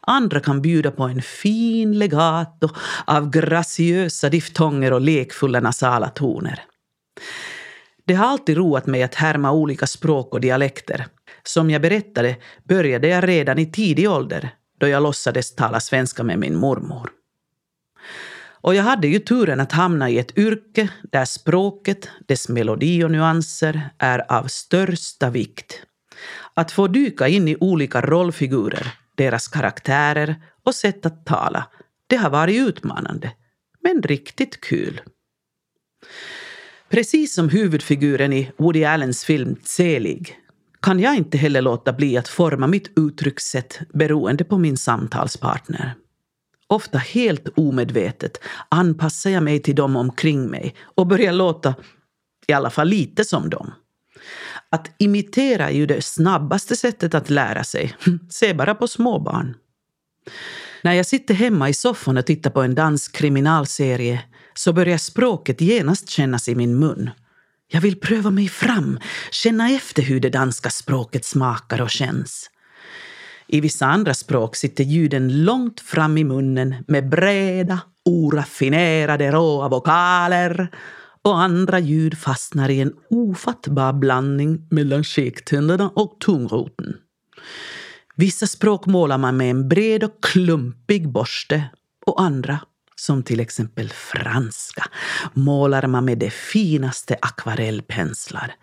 Andra 0.00 0.40
kan 0.40 0.62
bjuda 0.62 0.90
på 0.90 1.02
en 1.02 1.22
fin 1.22 1.98
legato 1.98 2.68
av 3.04 3.30
graciösa 3.30 4.28
diftonger 4.28 4.92
och 4.92 5.00
lekfulla 5.00 5.60
nasala 5.60 6.08
toner. 6.08 6.62
Det 8.06 8.14
har 8.14 8.26
alltid 8.26 8.56
roat 8.56 8.86
mig 8.86 9.02
att 9.02 9.14
härma 9.14 9.52
olika 9.52 9.86
språk 9.86 10.34
och 10.34 10.40
dialekter. 10.40 11.06
Som 11.42 11.70
jag 11.70 11.82
berättade 11.82 12.36
började 12.68 13.08
jag 13.08 13.28
redan 13.28 13.58
i 13.58 13.72
tidig 13.72 14.10
ålder 14.10 14.54
då 14.84 14.88
jag 14.88 15.02
låtsades 15.02 15.54
tala 15.54 15.80
svenska 15.80 16.22
med 16.22 16.38
min 16.38 16.56
mormor. 16.56 17.10
Och 18.46 18.74
jag 18.74 18.82
hade 18.82 19.08
ju 19.08 19.18
turen 19.18 19.60
att 19.60 19.72
hamna 19.72 20.10
i 20.10 20.18
ett 20.18 20.38
yrke 20.38 20.88
där 21.12 21.24
språket, 21.24 22.08
dess 22.26 22.48
melodi 22.48 23.04
och 23.04 23.10
nyanser 23.10 23.90
är 23.98 24.32
av 24.32 24.46
största 24.46 25.30
vikt. 25.30 25.82
Att 26.54 26.72
få 26.72 26.86
dyka 26.86 27.28
in 27.28 27.48
i 27.48 27.56
olika 27.60 28.00
rollfigurer, 28.00 28.92
deras 29.14 29.48
karaktärer 29.48 30.36
och 30.64 30.74
sätt 30.74 31.06
att 31.06 31.26
tala, 31.26 31.66
det 32.06 32.16
har 32.16 32.30
varit 32.30 32.68
utmanande, 32.68 33.30
men 33.82 34.02
riktigt 34.02 34.60
kul. 34.60 35.00
Precis 36.88 37.34
som 37.34 37.48
huvudfiguren 37.48 38.32
i 38.32 38.52
Woody 38.56 38.84
Allens 38.84 39.24
film 39.24 39.56
Selig 39.62 40.43
kan 40.84 41.00
jag 41.00 41.16
inte 41.16 41.38
heller 41.38 41.62
låta 41.62 41.92
bli 41.92 42.16
att 42.16 42.28
forma 42.28 42.66
mitt 42.66 42.98
uttryckssätt 42.98 43.80
beroende 43.94 44.44
på 44.44 44.58
min 44.58 44.76
samtalspartner. 44.76 45.94
Ofta 46.66 46.98
helt 46.98 47.48
omedvetet 47.56 48.40
anpassar 48.68 49.30
jag 49.30 49.42
mig 49.42 49.62
till 49.62 49.74
dem 49.74 49.96
omkring 49.96 50.46
mig 50.50 50.74
och 50.94 51.06
börjar 51.06 51.32
låta 51.32 51.74
i 52.46 52.52
alla 52.52 52.70
fall 52.70 52.88
lite 52.88 53.24
som 53.24 53.50
dem. 53.50 53.72
Att 54.70 54.90
imitera 54.98 55.70
är 55.70 55.74
ju 55.74 55.86
det 55.86 56.04
snabbaste 56.04 56.76
sättet 56.76 57.14
att 57.14 57.30
lära 57.30 57.64
sig. 57.64 57.96
Se 58.30 58.54
bara 58.54 58.74
på 58.74 58.88
småbarn. 58.88 59.56
När 60.82 60.92
jag 60.92 61.06
sitter 61.06 61.34
hemma 61.34 61.68
i 61.68 61.74
soffan 61.74 62.16
och 62.16 62.26
tittar 62.26 62.50
på 62.50 62.62
en 62.62 62.74
dansk 62.74 63.16
kriminalserie 63.16 64.24
så 64.54 64.72
börjar 64.72 64.98
språket 64.98 65.60
genast 65.60 66.08
kännas 66.08 66.48
i 66.48 66.54
min 66.54 66.78
mun. 66.78 67.10
Jag 67.74 67.80
vill 67.80 68.00
pröva 68.00 68.30
mig 68.30 68.48
fram, 68.48 68.98
känna 69.30 69.70
efter 69.70 70.02
hur 70.02 70.20
det 70.20 70.30
danska 70.30 70.70
språket 70.70 71.24
smakar 71.24 71.82
och 71.82 71.90
känns. 71.90 72.50
I 73.46 73.60
vissa 73.60 73.86
andra 73.86 74.14
språk 74.14 74.56
sitter 74.56 74.84
ljuden 74.84 75.44
långt 75.44 75.80
fram 75.80 76.18
i 76.18 76.24
munnen 76.24 76.74
med 76.88 77.08
breda, 77.08 77.80
oraffinerade 78.04 79.30
råa 79.30 79.68
vokaler 79.68 80.70
och 81.22 81.40
andra 81.40 81.78
ljud 81.78 82.18
fastnar 82.18 82.68
i 82.68 82.80
en 82.80 82.92
ofattbar 83.10 83.92
blandning 83.92 84.66
mellan 84.70 85.04
käktänderna 85.04 85.88
och 85.88 86.20
tungroten. 86.20 86.96
Vissa 88.16 88.46
språk 88.46 88.86
målar 88.86 89.18
man 89.18 89.36
med 89.36 89.50
en 89.50 89.68
bred 89.68 90.04
och 90.04 90.22
klumpig 90.22 91.08
borste 91.08 91.64
och 92.06 92.22
andra 92.22 92.60
som 92.96 93.22
till 93.22 93.40
exempel 93.40 93.88
franska, 93.88 94.84
målar 95.32 95.86
man 95.86 96.04
med 96.04 96.18
de 96.18 96.30
finaste 96.30 97.16
akvarellpenslar. 97.22 98.54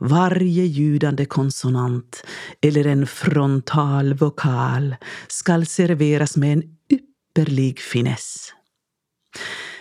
Varje 0.00 0.64
ljudande 0.64 1.24
konsonant 1.24 2.22
eller 2.62 2.86
en 2.86 3.06
frontal 3.06 4.14
vokal 4.14 4.96
skall 5.28 5.66
serveras 5.66 6.36
med 6.36 6.52
en 6.52 6.62
ypperlig 6.92 7.80
finess. 7.80 8.52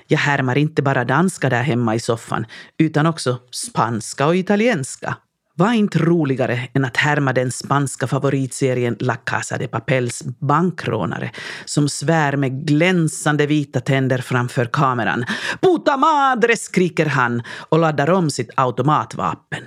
Jag 0.08 0.20
härmar 0.20 0.58
inte 0.58 0.82
bara 0.82 1.06
danska 1.06 1.50
där 1.50 1.63
hemma 1.63 1.96
i 1.96 2.00
soffan, 2.00 2.46
utan 2.77 3.06
också 3.06 3.39
spanska 3.51 4.27
och 4.27 4.36
italienska 4.36 5.18
var 5.60 5.74
inte 5.74 6.00
roligare 6.00 6.70
än 6.74 6.86
att 6.86 6.98
härma 6.98 7.34
den 7.34 7.51
spanska 7.51 8.08
favoritserien 8.08 8.96
La 9.00 9.16
Casa 9.16 9.58
de 9.58 9.68
Papels 9.68 10.24
bankrånare 10.39 11.32
som 11.66 11.89
svär 11.89 12.38
med 12.38 12.68
glänsande 12.68 13.46
vita 13.46 13.80
tänder 13.80 14.18
framför 14.18 14.66
kameran. 14.66 15.25
Puta 15.62 15.98
madre! 15.98 16.58
skriker 16.58 17.06
han 17.06 17.44
och 17.70 17.80
laddar 17.80 18.10
om 18.10 18.30
sitt 18.30 18.50
automatvapen. 18.56 19.63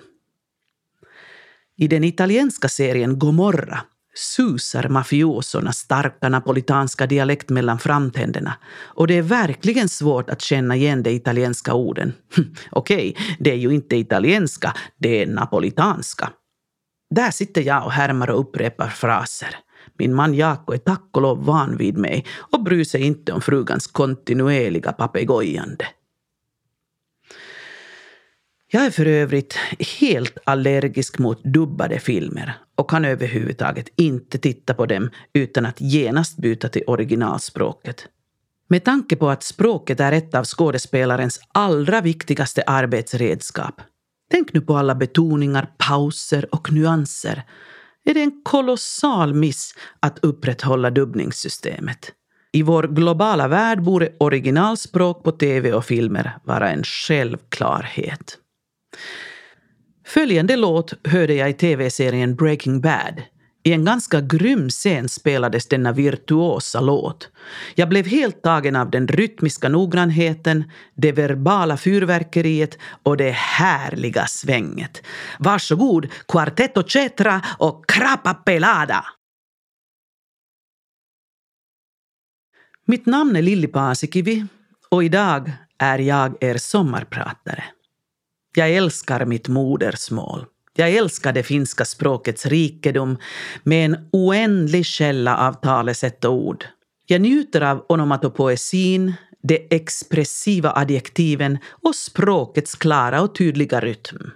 I 1.77 1.89
den 1.89 2.05
italienska 2.05 2.69
serien 2.69 3.19
Gomorra 3.19 3.81
susar 4.14 4.88
mafiosornas 4.88 5.78
starka 5.78 6.28
napolitanska 6.28 7.07
dialekt 7.07 7.50
mellan 7.50 7.78
framtänderna 7.78 8.54
och 8.83 9.07
det 9.07 9.14
är 9.14 9.23
verkligen 9.23 9.88
svårt 9.88 10.31
att 10.31 10.42
känna 10.42 10.76
igen 10.76 11.02
de 11.02 11.11
italienska 11.11 11.75
orden. 11.75 12.12
Okej, 12.71 13.14
okay, 13.16 13.37
det 13.38 13.50
är 13.50 13.57
ju 13.57 13.75
inte 13.75 13.97
italienska, 13.97 14.75
det 14.97 15.23
är 15.23 15.26
napolitanska. 15.26 16.31
Där 17.11 17.31
sitter 17.31 17.62
jag 17.62 17.85
och 17.85 17.92
härmar 17.92 18.31
och 18.31 18.40
upprepar 18.40 18.88
fraser. 18.88 19.57
Min 19.99 20.14
man 20.14 20.35
Jaakko 20.35 20.73
är 20.73 20.78
tack 20.78 21.09
och 21.12 21.23
lov 21.23 21.45
van 21.45 21.76
vid 21.76 21.99
mig 21.99 22.25
och 22.52 22.62
bryr 22.62 22.85
sig 22.85 23.02
inte 23.02 23.33
om 23.33 23.40
frugans 23.40 23.87
kontinuerliga 23.87 24.92
papegojande. 24.92 25.87
Jag 28.75 28.85
är 28.85 28.90
för 28.90 29.07
övrigt 29.07 29.57
helt 30.00 30.38
allergisk 30.45 31.19
mot 31.19 31.45
dubbade 31.45 31.99
filmer 31.99 32.59
och 32.83 32.91
kan 32.91 33.05
överhuvudtaget 33.05 33.89
inte 33.97 34.39
titta 34.39 34.75
på 34.75 34.87
dem 34.87 35.11
utan 35.33 35.67
att 35.67 35.81
genast 35.81 36.37
byta 36.37 36.69
till 36.69 36.83
originalspråket. 36.87 38.09
Med 38.69 38.85
tanke 38.85 39.17
på 39.17 39.29
att 39.31 39.43
språket 39.43 40.01
är 40.01 40.12
ett 40.12 40.35
av 40.35 40.45
skådespelarens 40.45 41.41
allra 41.53 42.01
viktigaste 42.01 42.62
arbetsredskap. 42.67 43.81
Tänk 44.31 44.53
nu 44.53 44.61
på 44.61 44.77
alla 44.77 44.95
betoningar, 44.95 45.69
pauser 45.79 46.55
och 46.55 46.73
nyanser. 46.73 47.43
Är 48.05 48.15
det 48.15 48.21
en 48.21 48.41
kolossal 48.45 49.35
miss 49.35 49.75
att 50.01 50.19
upprätthålla 50.19 50.91
dubbningssystemet? 50.91 52.12
I 52.53 52.62
vår 52.62 52.83
globala 52.83 53.49
värld 53.49 53.83
borde 53.83 54.12
originalspråk 54.19 55.25
på 55.25 55.33
tv 55.33 55.73
och 55.73 55.85
filmer 55.85 56.39
vara 56.45 56.71
en 56.71 56.85
självklarhet. 56.85 58.39
Följande 60.12 60.57
låt 60.57 61.07
hörde 61.07 61.35
jag 61.35 61.50
i 61.50 61.52
tv-serien 61.52 62.35
Breaking 62.35 62.81
Bad. 62.81 63.23
I 63.62 63.73
en 63.73 63.85
ganska 63.85 64.21
grym 64.21 64.69
scen 64.69 65.09
spelades 65.09 65.69
denna 65.69 65.92
virtuosa 65.92 66.81
låt. 66.81 67.31
Jag 67.75 67.88
blev 67.88 68.07
helt 68.07 68.42
tagen 68.42 68.76
av 68.76 68.90
den 68.90 69.09
rytmiska 69.09 69.69
noggrannheten, 69.69 70.71
det 70.95 71.12
verbala 71.12 71.76
fyrverkeriet 71.76 72.78
och 73.02 73.16
det 73.16 73.31
härliga 73.31 74.26
svänget. 74.26 75.02
Varsågod, 75.38 76.07
Quartetto 76.28 76.88
Cetra 76.88 77.42
och 77.59 77.88
Crapa 77.88 78.35
Pelada! 78.35 79.04
Mitt 82.87 83.07
namn 83.07 83.37
är 83.37 83.42
Lilli 83.42 83.66
Paasikivi 83.66 84.47
och 84.88 85.04
idag 85.04 85.52
är 85.78 85.99
jag 85.99 86.45
er 86.45 86.57
sommarpratare. 86.57 87.64
Jag 88.54 88.71
älskar 88.71 89.25
mitt 89.25 89.49
modersmål. 89.49 90.47
Jag 90.76 90.90
älskar 90.90 91.32
det 91.32 91.42
finska 91.42 91.85
språkets 91.85 92.47
rikedom 92.47 93.18
med 93.62 93.85
en 93.85 94.09
oändlig 94.12 94.87
källa 94.87 95.37
av 95.37 95.52
talesätt 95.52 96.25
och 96.25 96.32
ord. 96.32 96.64
Jag 97.06 97.21
njuter 97.21 97.61
av 97.61 97.85
onomatopoesin, 97.88 99.12
de 99.42 99.66
expressiva 99.71 100.73
adjektiven 100.73 101.59
och 101.82 101.94
språkets 101.94 102.75
klara 102.75 103.23
och 103.23 103.35
tydliga 103.35 103.80
rytm. 103.80 104.30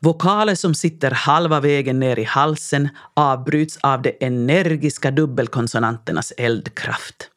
Vokaler 0.00 0.54
som 0.54 0.74
sitter 0.74 1.10
halva 1.10 1.60
vägen 1.60 2.00
ner 2.00 2.18
i 2.18 2.24
halsen 2.24 2.88
avbryts 3.14 3.78
av 3.82 4.02
de 4.02 4.16
energiska 4.20 5.10
dubbelkonsonanternas 5.10 6.32
eldkraft. 6.36 7.30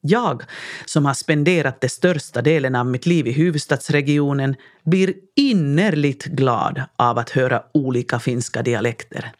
Jag, 0.00 0.42
som 0.84 1.04
har 1.06 1.14
spenderat 1.14 1.80
den 1.80 1.90
största 1.90 2.42
delen 2.42 2.74
av 2.74 2.86
mitt 2.86 3.06
liv 3.06 3.26
i 3.26 3.32
huvudstadsregionen, 3.32 4.56
blir 4.84 5.14
innerligt 5.36 6.24
glad 6.24 6.82
av 6.96 7.18
att 7.18 7.30
höra 7.30 7.62
olika 7.74 8.18
finska 8.18 8.62
dialekter. 8.62 9.32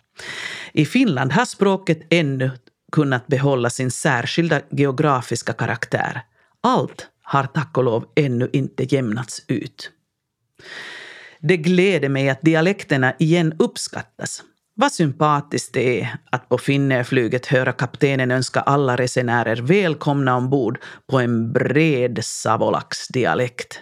I 0.72 0.86
Finland 0.86 1.32
har 1.32 1.44
språket 1.44 2.00
ännu 2.10 2.50
kunnat 2.92 3.26
behålla 3.26 3.70
sin 3.70 3.90
särskilda 3.90 4.60
geografiska 4.70 5.52
karaktär. 5.52 6.22
Allt 6.60 7.06
har 7.22 7.44
tack 7.44 7.78
och 7.78 7.84
lov 7.84 8.06
ännu 8.16 8.50
inte 8.52 8.94
jämnats 8.94 9.44
ut. 9.48 9.90
Det 11.40 11.56
gläder 11.56 12.08
mig 12.08 12.28
att 12.28 12.42
dialekterna 12.42 13.14
igen 13.18 13.54
uppskattas. 13.58 14.42
Vad 14.80 14.92
sympatiskt 14.92 15.72
det 15.72 16.00
är 16.00 16.16
att 16.30 16.48
på 16.48 16.58
Finnairflyget 16.58 17.46
höra 17.46 17.72
kaptenen 17.72 18.30
önska 18.30 18.60
alla 18.60 18.96
resenärer 18.96 19.56
välkomna 19.56 20.36
ombord 20.36 20.78
på 21.10 21.18
en 21.18 21.52
bred 21.52 22.18
savolax-dialekt. 22.24 23.80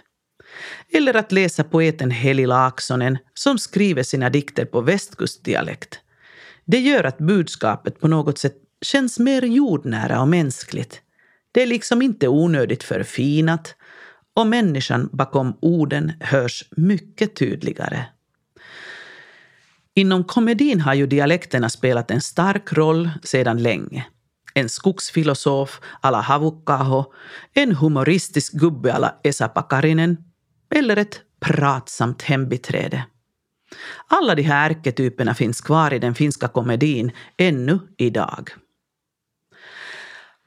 Eller 0.93 1.17
att 1.17 1.33
läsa 1.33 1.65
poeten 1.65 2.11
Heli 2.11 2.47
Laaksonen 2.47 3.19
som 3.35 3.59
skriver 3.59 4.03
sina 4.03 4.31
dikter 4.31 4.65
på 4.65 4.81
västkustdialekt. 4.81 6.01
Det 6.65 6.79
gör 6.79 7.05
att 7.05 7.19
budskapet 7.19 8.01
på 8.01 8.09
något 8.09 8.39
sätt 8.39 8.57
känns 8.83 9.19
mer 9.19 9.43
jordnära 9.43 10.21
och 10.21 10.29
mänskligt. 10.29 11.01
Det 11.53 11.63
är 11.63 11.67
liksom 11.67 12.03
inte 12.03 12.29
onödigt 12.29 12.83
förfinat 12.83 13.75
och 14.35 14.47
människan 14.47 15.09
bakom 15.13 15.59
orden 15.61 16.13
hörs 16.21 16.65
mycket 16.77 17.37
tydligare. 17.37 18.05
Inom 19.99 20.25
komedin 20.25 20.81
har 20.81 20.95
ju 20.95 21.07
dialekterna 21.07 21.69
spelat 21.69 22.11
en 22.11 22.21
stark 22.21 22.73
roll 22.73 23.11
sedan 23.23 23.63
länge. 23.63 24.07
En 24.55 24.69
skogsfilosof 24.69 25.81
alla 26.01 26.21
Havukkaho, 26.21 27.05
en 27.55 27.75
humoristisk 27.75 28.53
gubbe 28.53 28.93
alla 28.95 29.15
Esa 29.25 29.49
Pakarinen 29.49 30.17
eller 30.75 30.97
ett 30.97 31.21
pratsamt 31.41 32.23
hembiträde. 32.23 33.05
Alla 34.09 34.35
de 34.35 34.43
här 34.43 34.71
ärketyperna 34.71 35.35
finns 35.35 35.61
kvar 35.61 35.95
i 35.95 35.99
den 35.99 36.15
finska 36.15 36.49
komedin 36.49 37.13
ännu 37.37 37.79
idag. 37.97 38.51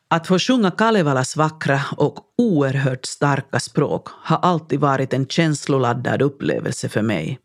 Att 0.08 0.28
få 0.28 0.40
sjunga 0.40 0.72
Kalevalas 0.72 1.36
vackra 1.36 1.82
och 1.98 2.16
oerhört 2.38 3.06
starka 3.06 3.60
språk 3.60 4.08
har 4.12 4.38
alltid 4.38 4.80
varit 4.80 5.14
en 5.14 5.28
känsloladdad 5.28 6.22
upplevelse 6.22 6.90
för 6.90 7.02
mig. 7.02 7.40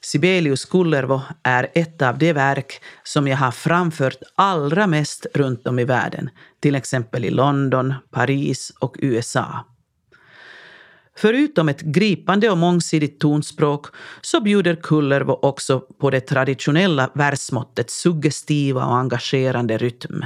Sibelius 0.00 0.64
Kullervo 0.64 1.22
är 1.42 1.70
ett 1.74 2.02
av 2.02 2.18
de 2.18 2.32
verk 2.32 2.82
som 3.02 3.28
jag 3.28 3.36
har 3.36 3.50
framfört 3.50 4.22
allra 4.34 4.86
mest 4.86 5.26
runt 5.34 5.66
om 5.66 5.78
i 5.78 5.84
världen, 5.84 6.30
till 6.60 6.74
exempel 6.74 7.24
i 7.24 7.30
London, 7.30 7.94
Paris 8.10 8.72
och 8.80 8.96
USA. 8.98 9.64
Förutom 11.16 11.68
ett 11.68 11.80
gripande 11.80 12.50
och 12.50 12.58
mångsidigt 12.58 13.20
tonspråk 13.20 13.86
så 14.20 14.40
bjuder 14.40 14.74
Kullervo 14.74 15.32
också 15.42 15.80
på 15.80 16.10
det 16.10 16.20
traditionella 16.20 17.10
versmåttets 17.14 18.00
suggestiva 18.00 18.86
och 18.86 18.96
engagerande 18.96 19.78
rytm. 19.78 20.24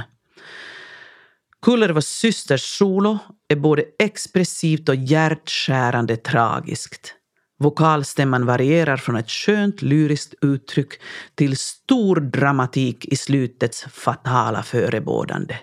Kullervos 1.61 2.07
systers 2.07 2.77
solo 2.77 3.17
är 3.47 3.55
både 3.55 3.83
expressivt 3.99 4.89
och 4.89 4.95
hjärtskärande 4.95 6.17
tragiskt. 6.17 7.15
Vokalstämman 7.59 8.45
varierar 8.45 8.97
från 8.97 9.15
ett 9.15 9.31
skönt 9.31 9.81
lyriskt 9.81 10.33
uttryck 10.41 10.93
till 11.35 11.57
stor 11.57 12.15
dramatik 12.15 13.05
i 13.05 13.15
slutets 13.15 13.83
fatala 13.83 14.63
förebådande. 14.63 15.57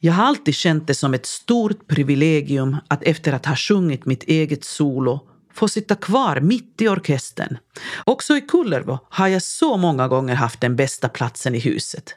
Jag 0.00 0.12
har 0.12 0.24
alltid 0.24 0.54
känt 0.54 0.86
det 0.86 0.94
som 0.94 1.14
ett 1.14 1.26
stort 1.26 1.86
privilegium 1.86 2.76
att 2.88 3.02
efter 3.02 3.32
att 3.32 3.46
ha 3.46 3.56
sjungit 3.56 4.06
mitt 4.06 4.22
eget 4.22 4.64
solo 4.64 5.20
få 5.54 5.68
sitta 5.68 5.94
kvar 5.94 6.40
mitt 6.40 6.82
i 6.82 6.88
orkestern. 6.88 7.58
Också 8.04 8.36
i 8.36 8.40
Kullervo 8.40 8.98
har 9.10 9.28
jag 9.28 9.42
så 9.42 9.76
många 9.76 10.08
gånger 10.08 10.34
haft 10.34 10.60
den 10.60 10.76
bästa 10.76 11.08
platsen 11.08 11.54
i 11.54 11.58
huset. 11.58 12.14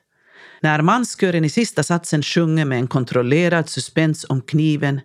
När 0.63 0.81
manskören 0.81 1.45
i 1.45 1.49
sista 1.49 1.83
satsen 1.83 2.23
sjunger 2.23 2.65
med 2.65 2.77
en 2.77 2.87
kontrollerad 2.87 3.69
suspens 3.69 4.25
om 4.29 4.41
kniven, 4.41 5.01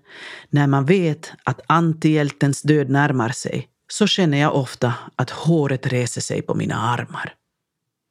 när 0.51 0.67
man 0.67 0.85
vet 0.85 1.33
att 1.45 1.61
antihjältens 1.67 2.63
död 2.63 2.91
närmar 2.91 3.29
sig, 3.29 3.69
så 3.89 4.07
känner 4.07 4.39
jag 4.39 4.55
ofta 4.55 4.95
att 5.17 5.31
håret 5.31 5.87
reser 5.87 6.21
sig 6.21 6.43
på 6.43 6.55
mina 6.55 6.77
armar. 6.77 7.35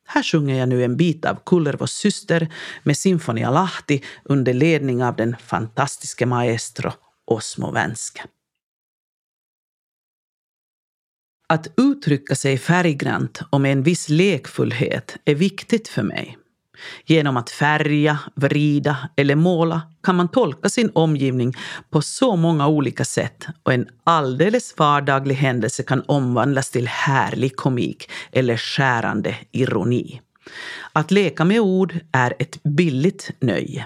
Här 0.07 0.23
sjunger 0.23 0.55
jag 0.55 0.69
nu 0.69 0.83
en 0.83 0.97
bit 0.97 1.25
av 1.25 1.39
Kullervos 1.45 1.91
syster 1.91 2.53
med 2.83 2.97
Sinfonia 2.97 3.49
Lahti 3.49 4.03
under 4.23 4.53
ledning 4.53 5.03
av 5.03 5.15
den 5.15 5.35
fantastiske 5.37 6.25
maestro 6.25 6.91
Osmo 7.25 7.71
Vänskä. 7.71 8.23
Att 11.49 11.67
uttrycka 11.77 12.35
sig 12.35 12.57
färggrant 12.57 13.41
och 13.49 13.61
med 13.61 13.71
en 13.71 13.83
viss 13.83 14.09
lekfullhet 14.09 15.17
är 15.25 15.35
viktigt 15.35 15.87
för 15.87 16.03
mig. 16.03 16.37
Genom 17.05 17.37
att 17.37 17.49
färga, 17.49 18.19
vrida 18.35 18.97
eller 19.15 19.35
måla 19.35 19.81
kan 20.03 20.15
man 20.15 20.27
tolka 20.27 20.69
sin 20.69 20.91
omgivning 20.93 21.53
på 21.89 22.01
så 22.01 22.35
många 22.35 22.67
olika 22.67 23.05
sätt 23.05 23.47
och 23.63 23.73
en 23.73 23.87
alldeles 24.03 24.77
vardaglig 24.77 25.35
händelse 25.35 25.83
kan 25.83 26.03
omvandlas 26.07 26.71
till 26.71 26.87
härlig 26.87 27.55
komik 27.55 28.09
eller 28.31 28.57
skärande 28.57 29.35
ironi. 29.51 30.21
Att 30.93 31.11
leka 31.11 31.45
med 31.45 31.59
ord 31.59 31.99
är 32.11 32.33
ett 32.39 32.63
billigt 32.63 33.31
nöje. 33.39 33.85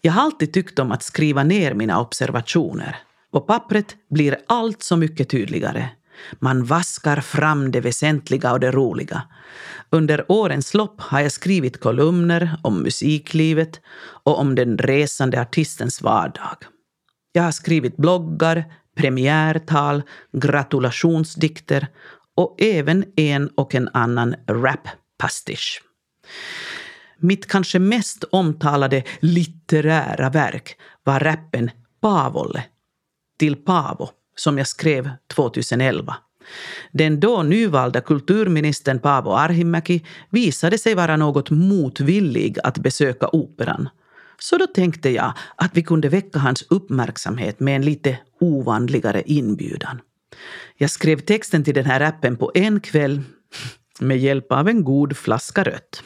Jag 0.00 0.12
har 0.12 0.22
alltid 0.22 0.52
tyckt 0.52 0.78
om 0.78 0.92
att 0.92 1.02
skriva 1.02 1.44
ner 1.44 1.74
mina 1.74 2.00
observationer. 2.00 2.96
På 3.32 3.40
pappret 3.40 3.96
blir 4.10 4.38
allt 4.46 4.82
så 4.82 4.96
mycket 4.96 5.28
tydligare. 5.28 5.88
Man 6.38 6.64
vaskar 6.64 7.20
fram 7.20 7.70
det 7.70 7.80
väsentliga 7.80 8.52
och 8.52 8.60
det 8.60 8.70
roliga. 8.70 9.22
Under 9.90 10.24
årens 10.28 10.74
lopp 10.74 11.00
har 11.00 11.20
jag 11.20 11.32
skrivit 11.32 11.80
kolumner 11.80 12.56
om 12.62 12.82
musiklivet 12.82 13.80
och 14.24 14.38
om 14.38 14.54
den 14.54 14.78
resande 14.78 15.40
artistens 15.40 16.02
vardag. 16.02 16.56
Jag 17.32 17.42
har 17.42 17.52
skrivit 17.52 17.96
bloggar, 17.96 18.64
premiärtal, 18.96 20.02
gratulationsdikter 20.32 21.88
och 22.36 22.56
även 22.58 23.04
en 23.16 23.48
och 23.48 23.74
en 23.74 23.88
annan 23.92 24.34
rap-pastisch. 24.48 25.82
Mitt 27.18 27.46
kanske 27.46 27.78
mest 27.78 28.24
omtalade 28.30 29.02
litterära 29.20 30.30
verk 30.30 30.76
var 31.04 31.20
rappen 31.20 31.70
Pavolle 32.00 32.64
till 33.38 33.56
Pavo 33.56 34.10
som 34.42 34.58
jag 34.58 34.66
skrev 34.66 35.10
2011. 35.34 36.16
Den 36.92 37.20
då 37.20 37.42
nyvalda 37.42 38.00
kulturministern 38.00 38.98
Paavo 38.98 39.30
Arhimäki 39.30 40.04
visade 40.30 40.78
sig 40.78 40.94
vara 40.94 41.16
något 41.16 41.50
motvillig 41.50 42.58
att 42.64 42.78
besöka 42.78 43.28
operan. 43.32 43.88
Så 44.38 44.58
då 44.58 44.66
tänkte 44.66 45.10
jag 45.10 45.32
att 45.56 45.76
vi 45.76 45.82
kunde 45.82 46.08
väcka 46.08 46.38
hans 46.38 46.64
uppmärksamhet 46.70 47.60
med 47.60 47.76
en 47.76 47.84
lite 47.84 48.18
ovanligare 48.40 49.22
inbjudan. 49.26 50.00
Jag 50.76 50.90
skrev 50.90 51.18
texten 51.18 51.64
till 51.64 51.74
den 51.74 51.84
här 51.84 52.00
appen 52.00 52.36
på 52.36 52.50
en 52.54 52.80
kväll 52.80 53.22
med 54.00 54.18
hjälp 54.18 54.52
av 54.52 54.68
en 54.68 54.84
god 54.84 55.16
flaska 55.16 55.64
rött. 55.64 56.02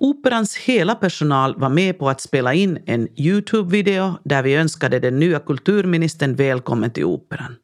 Operans 0.00 0.56
hela 0.56 0.94
personal 0.94 1.58
var 1.58 1.68
med 1.68 1.98
på 1.98 2.08
att 2.08 2.20
spela 2.20 2.54
in 2.54 2.78
en 2.86 3.08
Youtube-video 3.16 4.18
där 4.24 4.42
vi 4.42 4.54
önskade 4.54 5.00
den 5.00 5.18
nya 5.18 5.38
kulturministern 5.38 6.36
välkommen 6.36 6.90
till 6.90 7.04
operan. 7.04 7.56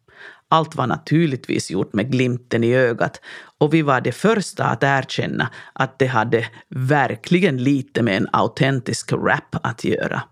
Allt 0.49 0.75
var 0.75 0.87
naturligtvis 0.87 1.71
gjort 1.71 1.93
med 1.93 2.13
glimten 2.13 2.65
i 2.65 2.75
ögat 2.75 3.21
och 3.59 3.75
vi 3.75 3.83
var 3.83 4.01
de 4.01 4.13
första 4.13 4.65
att 4.65 4.83
erkänna 4.83 5.51
att 5.73 5.99
det 5.99 6.07
hade 6.07 6.47
verkligen 6.69 7.65
lite 7.65 8.03
med 8.03 8.17
en 8.17 8.29
autentisk 8.33 9.13
rap 9.13 9.57
att 9.63 9.85
göra. 9.85 10.23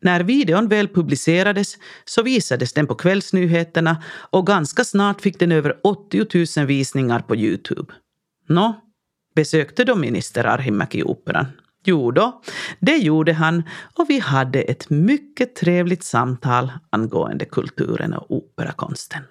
När 0.00 0.20
videon 0.20 0.68
väl 0.68 0.88
publicerades 0.88 1.74
så 2.04 2.22
visades 2.22 2.72
den 2.72 2.86
på 2.86 2.94
kvällsnyheterna 2.94 4.02
och 4.30 4.46
ganska 4.46 4.84
snart 4.84 5.20
fick 5.20 5.38
den 5.38 5.52
över 5.52 5.80
80 5.82 6.60
000 6.60 6.66
visningar 6.66 7.20
på 7.20 7.36
Youtube. 7.36 7.92
Nå, 8.48 8.80
besökte 9.34 9.84
då 9.84 9.96
minister 9.96 10.44
Arhimäki 10.44 11.02
operan? 11.02 11.46
Jo 11.84 12.10
då, 12.10 12.42
det 12.80 12.96
gjorde 12.96 13.32
han 13.32 13.62
och 13.94 14.10
vi 14.10 14.18
hade 14.18 14.62
ett 14.62 14.90
mycket 14.90 15.54
trevligt 15.54 16.04
samtal 16.04 16.72
angående 16.90 17.44
kulturen 17.44 18.12
och 18.12 18.26
operakonsten. 18.28 19.22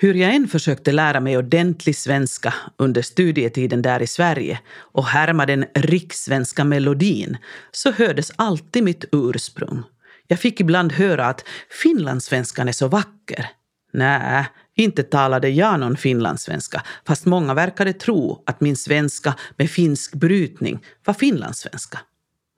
Hur 0.00 0.14
jag 0.14 0.34
än 0.34 0.48
försökte 0.48 0.92
lära 0.92 1.20
mig 1.20 1.38
ordentlig 1.38 1.96
svenska 1.96 2.54
under 2.76 3.02
studietiden 3.02 3.82
där 3.82 4.02
i 4.02 4.06
Sverige 4.06 4.60
och 4.70 5.04
härma 5.04 5.46
den 5.46 5.64
rikssvenska 5.74 6.64
melodin 6.64 7.36
så 7.72 7.92
hördes 7.92 8.32
alltid 8.36 8.84
mitt 8.84 9.04
ursprung. 9.12 9.82
Jag 10.26 10.38
fick 10.38 10.60
ibland 10.60 10.92
höra 10.92 11.26
att 11.26 11.44
finlandssvenskan 11.82 12.68
är 12.68 12.72
så 12.72 12.88
vacker. 12.88 13.46
Nej, 13.92 14.46
inte 14.74 15.02
talade 15.02 15.48
jag 15.48 15.80
någon 15.80 15.96
finlandssvenska, 15.96 16.82
fast 17.06 17.26
många 17.26 17.54
verkade 17.54 17.92
tro 17.92 18.42
att 18.46 18.60
min 18.60 18.76
svenska 18.76 19.34
med 19.56 19.70
finsk 19.70 20.14
brytning 20.14 20.84
var 21.04 21.14
finlandssvenska. 21.14 21.98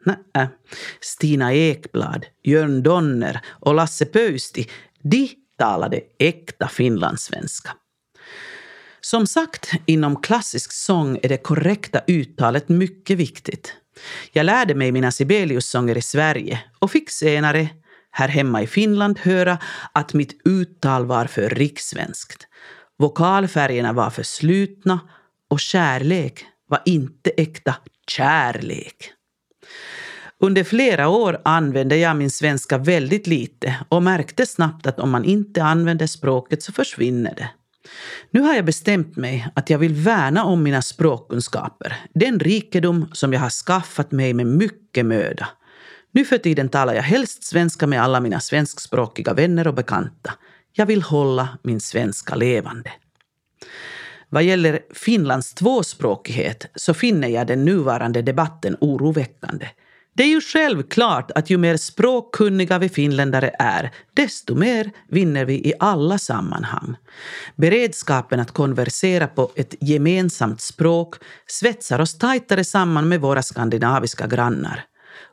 Nej, 0.04 0.48
Stina 1.00 1.54
Ekblad, 1.54 2.26
Jörn 2.42 2.82
Donner 2.82 3.40
och 3.46 3.74
Lasse 3.74 4.04
Pöysti, 4.04 4.68
de 5.02 5.30
talade 5.58 6.00
äkta 6.18 6.68
finlandssvenska. 6.68 7.70
Som 9.00 9.26
sagt, 9.26 9.70
inom 9.86 10.22
klassisk 10.22 10.72
sång 10.72 11.18
är 11.22 11.28
det 11.28 11.36
korrekta 11.36 12.00
uttalet 12.06 12.68
mycket 12.68 13.18
viktigt. 13.18 13.74
Jag 14.32 14.46
lärde 14.46 14.74
mig 14.74 14.92
mina 14.92 15.10
Sibelius-sånger 15.10 15.98
i 15.98 16.02
Sverige 16.02 16.60
och 16.78 16.90
fick 16.90 17.10
senare 17.10 17.68
här 18.10 18.28
hemma 18.28 18.62
i 18.62 18.66
Finland 18.66 19.18
höra 19.18 19.58
att 19.92 20.14
mitt 20.14 20.40
uttal 20.44 21.06
var 21.06 21.26
för 21.26 21.48
rikssvenskt. 21.48 22.46
Vokalfärgerna 22.98 23.92
var 23.92 24.10
för 24.10 24.22
slutna 24.22 25.00
och 25.50 25.60
kärlek 25.60 26.44
var 26.68 26.82
inte 26.84 27.30
äkta 27.30 27.74
kärlek. 28.10 29.12
Under 30.42 30.64
flera 30.64 31.08
år 31.08 31.40
använde 31.44 31.96
jag 31.96 32.16
min 32.16 32.30
svenska 32.30 32.78
väldigt 32.78 33.26
lite 33.26 33.76
och 33.88 34.02
märkte 34.02 34.46
snabbt 34.46 34.86
att 34.86 35.00
om 35.00 35.10
man 35.10 35.24
inte 35.24 35.62
använder 35.62 36.06
språket 36.06 36.62
så 36.62 36.72
försvinner 36.72 37.34
det. 37.34 37.50
Nu 38.30 38.40
har 38.40 38.54
jag 38.54 38.64
bestämt 38.64 39.16
mig 39.16 39.48
att 39.54 39.70
jag 39.70 39.78
vill 39.78 39.94
värna 39.94 40.44
om 40.44 40.62
mina 40.62 40.82
språkkunskaper, 40.82 41.96
den 42.14 42.40
rikedom 42.40 43.10
som 43.12 43.32
jag 43.32 43.40
har 43.40 43.50
skaffat 43.50 44.12
mig 44.12 44.34
med 44.34 44.46
mycket 44.46 45.06
möda. 45.06 45.48
Nu 46.12 46.24
för 46.24 46.38
tiden 46.38 46.68
talar 46.68 46.94
jag 46.94 47.02
helst 47.02 47.44
svenska 47.44 47.86
med 47.86 48.02
alla 48.02 48.20
mina 48.20 48.40
svenskspråkiga 48.40 49.34
vänner 49.34 49.66
och 49.66 49.74
bekanta. 49.74 50.32
Jag 50.72 50.86
vill 50.86 51.02
hålla 51.02 51.48
min 51.62 51.80
svenska 51.80 52.34
levande. 52.34 52.92
Vad 54.28 54.42
gäller 54.42 54.80
Finlands 54.94 55.54
tvåspråkighet 55.54 56.66
så 56.74 56.94
finner 56.94 57.28
jag 57.28 57.46
den 57.46 57.64
nuvarande 57.64 58.22
debatten 58.22 58.76
oroväckande. 58.80 59.68
Det 60.14 60.22
är 60.22 60.28
ju 60.28 60.40
självklart 60.40 61.30
att 61.30 61.50
ju 61.50 61.58
mer 61.58 61.76
språkkunniga 61.76 62.78
vi 62.78 62.88
finländare 62.88 63.50
är, 63.58 63.90
desto 64.14 64.54
mer 64.54 64.90
vinner 65.08 65.44
vi 65.44 65.54
i 65.54 65.72
alla 65.78 66.18
sammanhang. 66.18 66.96
Beredskapen 67.56 68.40
att 68.40 68.50
konversera 68.50 69.26
på 69.26 69.50
ett 69.56 69.74
gemensamt 69.80 70.60
språk 70.60 71.14
svetsar 71.46 71.98
oss 71.98 72.18
tajtare 72.18 72.64
samman 72.64 73.08
med 73.08 73.20
våra 73.20 73.42
skandinaviska 73.42 74.26
grannar. 74.26 74.84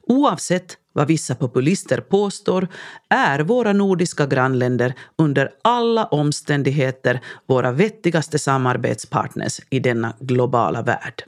Oavsett 0.08 0.78
vad 0.93 1.08
vissa 1.08 1.36
populister 1.36 2.02
påstår 2.02 2.67
är 3.10 3.39
våra 3.39 3.74
nordiska 3.74 4.26
grannländer 4.26 4.93
under 5.17 5.52
alla 5.62 6.06
omständigheter 6.06 7.22
våra 7.46 7.72
vettigaste 7.72 8.39
samarbetspartners 8.39 9.60
i 9.70 9.80
denna 9.80 10.13
globala 10.20 10.82
värld. 10.82 11.24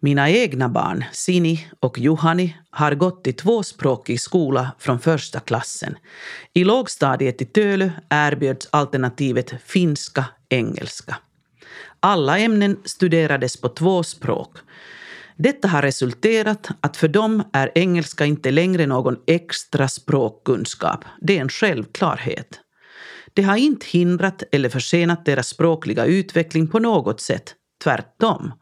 Mina 0.00 0.30
egna 0.30 0.68
barn, 0.68 1.04
Sini 1.12 1.68
och 1.80 1.98
Juhani, 1.98 2.56
har 2.70 2.94
gått 2.94 3.26
i 3.26 3.32
tvåspråkig 3.32 4.20
skola 4.20 4.72
från 4.78 5.00
första 5.00 5.40
klassen. 5.40 5.96
I 6.52 6.64
lågstadiet 6.64 7.42
i 7.42 7.44
Tölö 7.44 7.90
erbjöds 8.10 8.68
alternativet 8.70 9.54
finska-engelska. 9.64 11.16
Alla 12.00 12.38
ämnen 12.38 12.76
studerades 12.84 13.60
på 13.60 13.68
två 13.68 14.02
språk. 14.02 14.56
Detta 15.38 15.68
har 15.68 15.82
resulterat 15.82 16.68
att 16.80 16.96
för 16.96 17.08
dem 17.08 17.42
är 17.52 17.72
engelska 17.74 18.24
inte 18.24 18.50
längre 18.50 18.86
någon 18.86 19.16
extra 19.26 19.88
språkkunskap. 19.88 21.04
Det 21.20 21.36
är 21.36 21.40
en 21.40 21.48
självklarhet. 21.48 22.60
Det 23.34 23.42
har 23.42 23.56
inte 23.56 23.86
hindrat 23.86 24.42
eller 24.52 24.68
försenat 24.68 25.24
deras 25.24 25.48
språkliga 25.48 26.04
utveckling 26.04 26.68
på 26.68 26.78
något 26.78 27.20
sätt. 27.20 27.54
Tvärtom. 27.84 28.52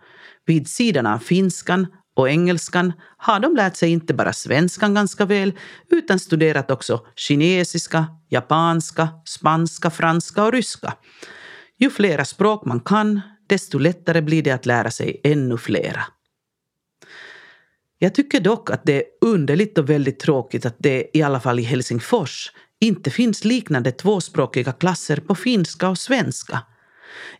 Vid 0.46 0.68
sidan 0.68 1.06
av 1.06 1.18
finskan 1.18 1.86
och 2.16 2.30
engelskan 2.30 2.92
har 3.16 3.40
de 3.40 3.56
lärt 3.56 3.76
sig 3.76 3.90
inte 3.90 4.14
bara 4.14 4.32
svenskan 4.32 4.94
ganska 4.94 5.24
väl 5.24 5.52
utan 5.90 6.18
studerat 6.18 6.70
också 6.70 7.06
kinesiska, 7.16 8.06
japanska, 8.30 9.08
spanska, 9.24 9.90
franska 9.90 10.44
och 10.44 10.52
ryska. 10.52 10.94
Ju 11.78 11.90
flera 11.90 12.24
språk 12.24 12.64
man 12.64 12.80
kan, 12.80 13.20
desto 13.48 13.78
lättare 13.78 14.22
blir 14.22 14.42
det 14.42 14.50
att 14.50 14.66
lära 14.66 14.90
sig 14.90 15.20
ännu 15.24 15.58
flera. 15.58 16.04
Jag 18.04 18.14
tycker 18.14 18.40
dock 18.40 18.70
att 18.70 18.84
det 18.84 18.96
är 18.96 19.04
underligt 19.20 19.78
och 19.78 19.90
väldigt 19.90 20.18
tråkigt 20.18 20.66
att 20.66 20.76
det, 20.78 21.10
i 21.12 21.22
alla 21.22 21.40
fall 21.40 21.60
i 21.60 21.62
Helsingfors, 21.62 22.52
inte 22.80 23.10
finns 23.10 23.44
liknande 23.44 23.92
tvåspråkiga 23.92 24.72
klasser 24.72 25.16
på 25.16 25.34
finska 25.34 25.88
och 25.88 25.98
svenska. 25.98 26.60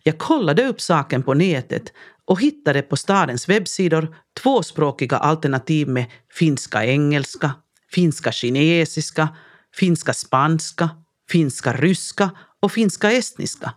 Jag 0.02 0.18
kollade 0.18 0.66
upp 0.66 0.80
saken 0.80 1.22
på 1.22 1.34
nätet 1.34 1.92
och 2.24 2.40
hittade 2.40 2.82
på 2.82 2.96
stadens 2.96 3.48
webbsidor 3.48 4.16
tvåspråkiga 4.42 5.16
alternativ 5.16 5.88
med 5.88 6.04
finska-engelska, 6.32 7.52
finska-kinesiska, 7.90 9.28
finska-spanska, 9.74 10.90
finska-ryska 11.30 12.30
och 12.60 12.72
finska-estniska. 12.72 13.72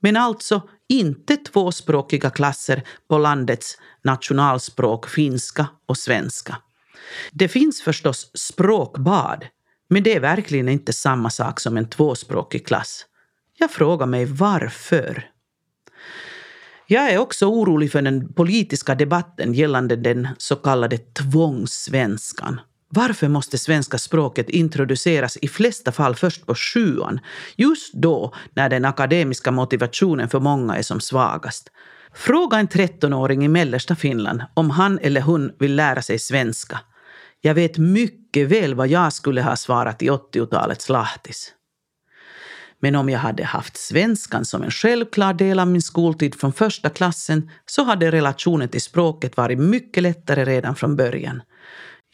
Men 0.00 0.16
alltså 0.16 0.68
inte 0.92 1.36
tvåspråkiga 1.36 2.30
klasser 2.30 2.82
på 3.08 3.18
landets 3.18 3.78
nationalspråk 4.04 5.08
finska 5.08 5.66
och 5.86 5.98
svenska. 5.98 6.56
Det 7.32 7.48
finns 7.48 7.82
förstås 7.82 8.30
språkbad, 8.34 9.46
men 9.88 10.02
det 10.02 10.14
är 10.14 10.20
verkligen 10.20 10.68
inte 10.68 10.92
samma 10.92 11.30
sak 11.30 11.60
som 11.60 11.76
en 11.76 11.88
tvåspråkig 11.88 12.66
klass. 12.66 13.06
Jag 13.58 13.70
frågar 13.70 14.06
mig 14.06 14.24
varför. 14.24 15.28
Jag 16.86 17.10
är 17.10 17.18
också 17.18 17.46
orolig 17.46 17.92
för 17.92 18.02
den 18.02 18.32
politiska 18.32 18.94
debatten 18.94 19.54
gällande 19.54 19.96
den 19.96 20.28
så 20.38 20.56
kallade 20.56 20.98
tvångssvenskan. 20.98 22.60
Varför 22.94 23.28
måste 23.28 23.58
svenska 23.58 23.98
språket 23.98 24.50
introduceras 24.50 25.36
i 25.36 25.48
flesta 25.48 25.92
fall 25.92 26.14
först 26.14 26.46
på 26.46 26.54
sjuan, 26.54 27.20
just 27.56 27.94
då 27.94 28.34
när 28.54 28.68
den 28.68 28.84
akademiska 28.84 29.50
motivationen 29.50 30.28
för 30.28 30.40
många 30.40 30.76
är 30.76 30.82
som 30.82 31.00
svagast? 31.00 31.70
Fråga 32.14 32.58
en 32.58 32.68
13-åring 32.68 33.44
i 33.44 33.48
mellersta 33.48 33.96
Finland 33.96 34.42
om 34.54 34.70
han 34.70 34.98
eller 34.98 35.20
hon 35.20 35.52
vill 35.58 35.76
lära 35.76 36.02
sig 36.02 36.18
svenska. 36.18 36.80
Jag 37.40 37.54
vet 37.54 37.78
mycket 37.78 38.48
väl 38.48 38.74
vad 38.74 38.88
jag 38.88 39.12
skulle 39.12 39.42
ha 39.42 39.56
svarat 39.56 40.02
i 40.02 40.10
80-talets 40.10 40.88
lahtis. 40.88 41.52
Men 42.80 42.94
om 42.94 43.08
jag 43.08 43.18
hade 43.18 43.44
haft 43.44 43.76
svenskan 43.76 44.44
som 44.44 44.62
en 44.62 44.70
självklar 44.70 45.34
del 45.34 45.58
av 45.58 45.66
min 45.66 45.82
skoltid 45.82 46.34
från 46.34 46.52
första 46.52 46.90
klassen 46.90 47.50
så 47.66 47.84
hade 47.84 48.10
relationen 48.10 48.68
till 48.68 48.82
språket 48.82 49.36
varit 49.36 49.58
mycket 49.58 50.02
lättare 50.02 50.44
redan 50.44 50.76
från 50.76 50.96
början. 50.96 51.42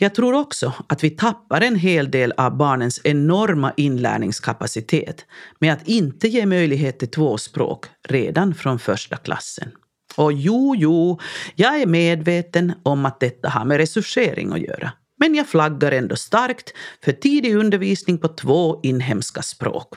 Jag 0.00 0.14
tror 0.14 0.32
också 0.32 0.72
att 0.88 1.04
vi 1.04 1.10
tappar 1.10 1.60
en 1.60 1.76
hel 1.76 2.10
del 2.10 2.32
av 2.36 2.56
barnens 2.56 3.00
enorma 3.04 3.72
inlärningskapacitet 3.76 5.26
med 5.58 5.72
att 5.72 5.88
inte 5.88 6.28
ge 6.28 6.46
möjlighet 6.46 6.98
till 6.98 7.10
tvåspråk 7.10 7.86
redan 8.08 8.54
från 8.54 8.78
första 8.78 9.16
klassen. 9.16 9.70
Och 10.16 10.32
jo, 10.32 10.74
jo, 10.76 11.18
jag 11.54 11.80
är 11.80 11.86
medveten 11.86 12.72
om 12.82 13.06
att 13.06 13.20
detta 13.20 13.48
har 13.48 13.64
med 13.64 13.76
resursering 13.76 14.52
att 14.52 14.60
göra. 14.60 14.92
Men 15.20 15.34
jag 15.34 15.48
flaggar 15.48 15.92
ändå 15.92 16.16
starkt 16.16 16.72
för 17.04 17.12
tidig 17.12 17.54
undervisning 17.54 18.18
på 18.18 18.28
två 18.28 18.80
inhemska 18.82 19.42
språk. 19.42 19.94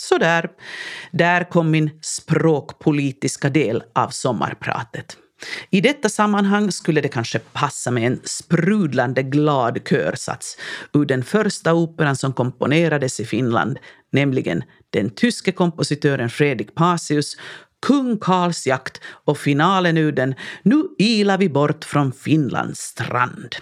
Så 0.00 0.18
där, 0.18 0.50
där 1.12 1.50
kom 1.50 1.70
min 1.70 1.90
språkpolitiska 2.02 3.48
del 3.50 3.82
av 3.94 4.08
sommarpratet. 4.08 5.16
I 5.70 5.80
detta 5.80 6.08
sammanhang 6.08 6.72
skulle 6.72 7.00
det 7.00 7.08
kanske 7.08 7.38
passa 7.38 7.90
med 7.90 8.06
en 8.06 8.20
sprudlande 8.24 9.22
glad 9.22 9.88
körsats 9.88 10.58
ur 10.92 11.04
den 11.04 11.24
första 11.24 11.74
operan 11.74 12.16
som 12.16 12.32
komponerades 12.32 13.20
i 13.20 13.24
Finland, 13.24 13.78
nämligen 14.10 14.62
den 14.90 15.10
tyske 15.10 15.52
kompositören 15.52 16.30
Fredrik 16.30 16.74
Pasius 16.74 17.36
Kung 17.86 18.18
Karls 18.18 18.66
jakt 18.66 19.00
och 19.04 19.38
finalen 19.38 19.98
ur 19.98 20.12
den 20.12 20.34
Nu 20.62 20.84
ilar 20.98 21.38
vi 21.38 21.48
bort 21.48 21.84
från 21.84 22.12
Finlands 22.12 22.80
strand. 22.80 23.56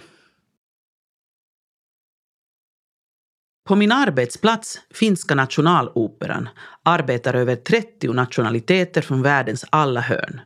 På 3.67 3.75
min 3.75 3.91
arbetsplats, 3.91 4.81
Finska 4.93 5.35
nationaloperan, 5.35 6.49
arbetar 6.83 7.33
över 7.33 7.55
30 7.55 8.13
nationaliteter 8.13 9.01
från 9.01 9.21
världens 9.21 9.65
alla 9.69 10.01
hörn. 10.01 10.41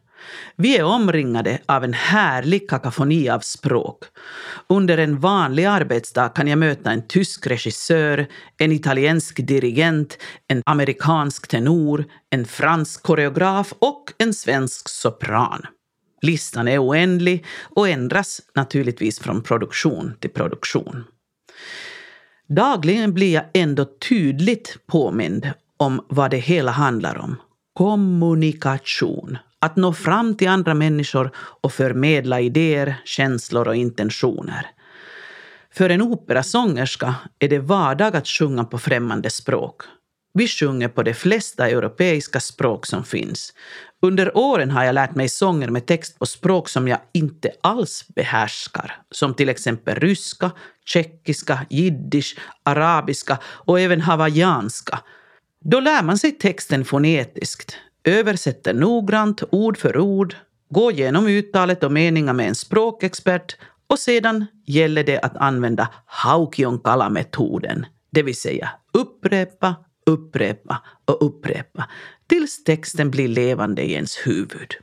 Vi 0.55 0.77
är 0.77 0.84
omringade 0.84 1.60
av 1.65 1.84
en 1.84 1.93
härlig 1.93 2.69
kakafoni 2.69 3.29
av 3.29 3.39
språk. 3.39 4.03
Under 4.69 4.97
en 4.97 5.19
vanlig 5.19 5.65
arbetsdag 5.65 6.29
kan 6.29 6.47
jag 6.47 6.60
möta 6.60 6.91
en 6.91 7.07
tysk 7.07 7.47
regissör, 7.47 8.27
en 8.57 8.71
italiensk 8.71 9.47
dirigent, 9.47 10.17
en 10.47 10.63
amerikansk 10.65 11.47
tenor, 11.47 12.05
en 12.29 12.45
fransk 12.45 13.03
koreograf 13.03 13.73
och 13.79 14.13
en 14.17 14.34
svensk 14.34 14.89
sopran. 14.89 15.65
Listan 16.21 16.67
är 16.67 16.79
oändlig 16.79 17.45
och 17.75 17.89
ändras 17.89 18.41
naturligtvis 18.55 19.19
från 19.19 19.43
produktion 19.43 20.13
till 20.19 20.29
produktion. 20.29 21.03
Dagligen 22.47 23.13
blir 23.13 23.34
jag 23.34 23.45
ändå 23.53 23.86
tydligt 24.10 24.77
påmind 24.88 25.51
om 25.77 26.05
vad 26.10 26.31
det 26.31 26.38
hela 26.38 26.71
handlar 26.71 27.17
om. 27.17 27.36
Kommunikation. 27.73 29.38
Att 29.62 29.76
nå 29.76 29.93
fram 29.93 30.38
till 30.38 30.47
andra 30.47 30.74
människor 30.74 31.32
och 31.36 31.74
förmedla 31.74 32.41
idéer, 32.41 33.02
känslor 33.06 33.67
och 33.67 33.76
intentioner. 33.76 34.65
För 35.74 35.89
en 35.89 36.02
operasångerska 36.02 37.15
är 37.39 37.47
det 37.47 37.60
vardag 37.60 38.15
att 38.15 38.28
sjunga 38.28 38.63
på 38.63 38.80
främmande 38.80 39.30
språk. 39.30 39.82
Vi 40.34 40.47
sjunger 40.47 40.88
på 40.88 41.04
de 41.04 41.13
flesta 41.13 41.69
europeiska 41.69 42.39
språk 42.39 42.86
som 42.86 43.04
finns. 43.04 43.54
Under 44.02 44.38
åren 44.38 44.71
har 44.71 44.84
jag 44.84 44.95
lärt 44.95 45.15
mig 45.15 45.30
sånger 45.30 45.69
med 45.69 45.86
text 45.86 46.19
på 46.19 46.26
språk 46.26 46.69
som 46.69 46.88
jag 46.88 47.00
inte 47.13 47.52
alls 47.62 48.06
behärskar, 48.15 49.02
som 49.12 49.34
till 49.34 49.50
exempel 49.50 49.95
ryska, 49.95 50.52
tjeckiska, 50.86 51.65
jiddisch, 51.69 52.38
arabiska 52.63 53.38
och 53.43 53.80
även 53.80 54.02
hawaiianska. 54.02 55.00
Då 55.63 55.80
lär 55.80 56.04
man 56.04 56.17
sig 56.17 56.32
texten 56.32 56.86
fonetiskt, 56.86 57.78
översätter 58.04 58.74
noggrant 58.74 59.44
ord 59.52 59.78
för 59.78 59.98
ord, 59.98 60.36
går 60.70 60.92
igenom 60.92 61.28
uttalet 61.28 61.84
och 61.84 61.92
meningar 61.92 62.34
med 62.34 62.48
en 62.48 62.56
språkexpert 62.56 63.58
och 63.88 64.00
sedan 64.00 64.46
gäller 64.66 65.04
det 65.04 65.20
att 65.20 65.38
använda 65.38 65.90
Haukionkala-metoden, 66.06 67.86
det 68.12 68.24
vill 68.24 68.36
säga 68.36 68.70
upprepa, 68.94 69.76
upprepa 70.06 70.82
och 71.06 71.26
upprepa 71.26 71.90
tills 72.28 72.64
texten 72.64 73.12
blir 73.12 73.28
levande 73.28 73.82
i 73.82 73.94
ens 73.94 74.18
huvud. 74.18 74.76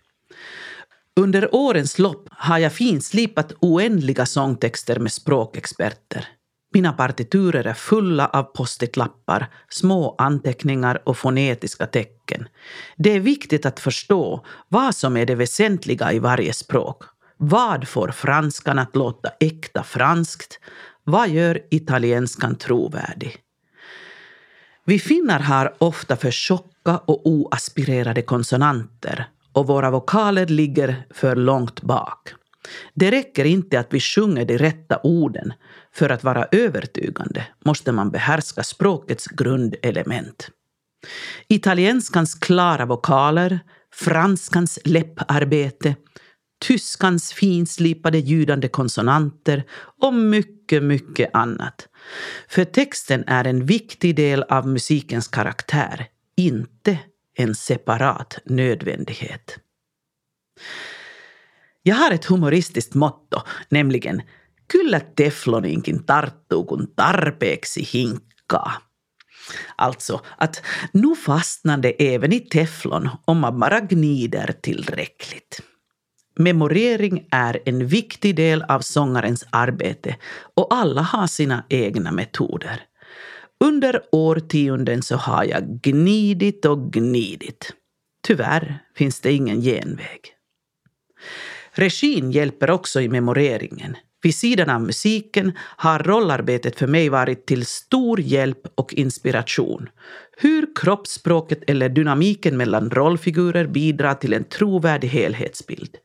Under 1.20 1.54
årens 1.54 1.98
lopp 1.98 2.28
har 2.30 2.58
jag 2.58 2.72
finslipat 2.72 3.52
oändliga 3.60 4.26
sångtexter 4.26 4.98
med 4.98 5.12
språkexperter. 5.12 6.28
Mina 6.74 6.92
partiturer 6.92 7.66
är 7.66 7.74
fulla 7.74 8.26
av 8.26 8.42
post-it-lappar, 8.42 9.46
små 9.68 10.14
anteckningar 10.18 11.02
och 11.04 11.16
fonetiska 11.16 11.86
tecken. 11.86 12.48
Det 12.96 13.10
är 13.10 13.20
viktigt 13.20 13.66
att 13.66 13.80
förstå 13.80 14.44
vad 14.68 14.94
som 14.94 15.16
är 15.16 15.26
det 15.26 15.34
väsentliga 15.34 16.12
i 16.12 16.18
varje 16.18 16.52
språk. 16.52 17.02
Vad 17.36 17.88
får 17.88 18.08
franskan 18.08 18.78
att 18.78 18.96
låta 18.96 19.30
äkta 19.40 19.82
franskt? 19.82 20.60
Vad 21.04 21.28
gör 21.28 21.60
italienskan 21.70 22.56
trovärdig? 22.56 23.36
Vi 24.84 24.98
finnar 24.98 25.40
har 25.40 25.74
ofta 25.78 26.16
för 26.16 26.30
tjocka 26.30 26.98
och 26.98 27.26
oaspirerade 27.26 28.22
konsonanter 28.22 29.28
och 29.52 29.66
våra 29.66 29.90
vokaler 29.90 30.46
ligger 30.46 31.06
för 31.10 31.36
långt 31.36 31.82
bak. 31.82 32.34
Det 32.94 33.10
räcker 33.10 33.44
inte 33.44 33.80
att 33.80 33.94
vi 33.94 34.00
sjunger 34.00 34.44
de 34.44 34.58
rätta 34.58 35.00
orden. 35.02 35.52
För 35.98 36.08
att 36.10 36.24
vara 36.24 36.48
övertygande 36.52 37.46
måste 37.64 37.92
man 37.92 38.10
behärska 38.10 38.62
språkets 38.62 39.26
grundelement. 39.26 40.50
Italienskans 41.48 42.34
klara 42.34 42.86
vokaler, 42.86 43.60
franskans 43.94 44.78
läpparbete, 44.84 45.96
tyskans 46.60 47.32
finslipade 47.32 48.18
ljudande 48.18 48.68
konsonanter 48.68 49.64
och 50.02 50.14
mycket, 50.14 50.82
mycket 50.82 51.30
annat. 51.34 51.88
För 52.48 52.64
texten 52.64 53.24
är 53.26 53.44
en 53.44 53.66
viktig 53.66 54.16
del 54.16 54.42
av 54.42 54.68
musikens 54.68 55.28
karaktär, 55.28 56.06
inte 56.36 56.98
en 57.36 57.54
separat 57.54 58.38
nödvändighet. 58.44 59.58
Jag 61.82 61.96
har 61.96 62.10
ett 62.10 62.24
humoristiskt 62.24 62.94
motto, 62.94 63.40
nämligen 63.68 64.22
Kyllä 64.72 65.00
tefloninkin 65.00 66.04
tarttuu 66.04 66.64
kun 66.64 66.88
tarpeeksi 66.96 67.88
hinkkaa. 67.92 68.88
Alltså 69.76 70.20
att 70.38 70.62
nu 70.92 71.16
fastnar 71.16 71.82
det 71.82 72.14
även 72.14 72.32
i 72.32 72.40
teflon 72.40 73.10
om 73.24 73.38
man 73.38 73.60
bara 73.60 73.80
gnider 73.80 74.54
tillräckligt. 74.62 75.60
Memorering 76.38 77.26
är 77.30 77.58
en 77.64 77.86
viktig 77.86 78.36
del 78.36 78.62
av 78.62 78.80
sångarens 78.80 79.44
arbete 79.50 80.16
och 80.56 80.74
alla 80.74 81.02
har 81.02 81.26
sina 81.26 81.64
egna 81.68 82.12
metoder. 82.12 82.80
Under 83.64 84.02
årtionden 84.12 85.02
så 85.02 85.16
har 85.16 85.44
jag 85.44 85.80
gnidit 85.82 86.64
och 86.64 86.92
gnidit. 86.92 87.72
Tyvärr 88.26 88.78
finns 88.96 89.20
det 89.20 89.32
ingen 89.32 89.60
genväg. 89.60 90.20
Regin 91.72 92.30
hjälper 92.30 92.70
också 92.70 93.00
i 93.00 93.08
memoreringen. 93.08 93.96
Vid 94.22 94.34
sidan 94.34 94.70
av 94.70 94.82
musiken 94.82 95.52
har 95.58 95.98
rollarbetet 95.98 96.78
för 96.78 96.86
mig 96.86 97.08
varit 97.08 97.46
till 97.46 97.66
stor 97.66 98.20
hjälp 98.20 98.58
och 98.74 98.94
inspiration. 98.94 99.88
Hur 100.36 100.66
kroppsspråket 100.74 101.70
eller 101.70 101.88
dynamiken 101.88 102.56
mellan 102.56 102.90
rollfigurer 102.90 103.66
bidrar 103.66 104.14
till 104.14 104.32
en 104.32 104.44
trovärdig 104.44 105.08
helhetsbild. 105.08 105.96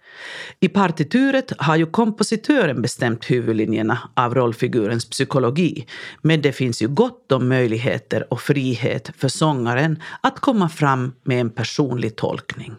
I 0.60 0.70
partituret 0.70 1.54
har 1.58 1.76
ju 1.76 1.86
kompositören 1.86 2.82
bestämt 2.82 3.32
huvudlinjerna 3.32 4.10
av 4.16 4.36
rollfigurens 4.36 5.10
psykologi, 5.10 5.88
men 6.22 6.42
det 6.42 6.52
finns 6.52 6.82
ju 6.82 6.88
gott 6.88 7.32
om 7.32 7.50
möjligheter 7.50 8.34
och 8.34 8.42
frihet 8.42 9.12
för 9.18 9.28
sångaren 9.28 10.02
att 10.22 10.40
komma 10.40 10.70
fram 10.70 11.14
med 11.24 11.42
en 11.42 11.50
personlig 11.50 12.16
tolkning. 12.16 12.74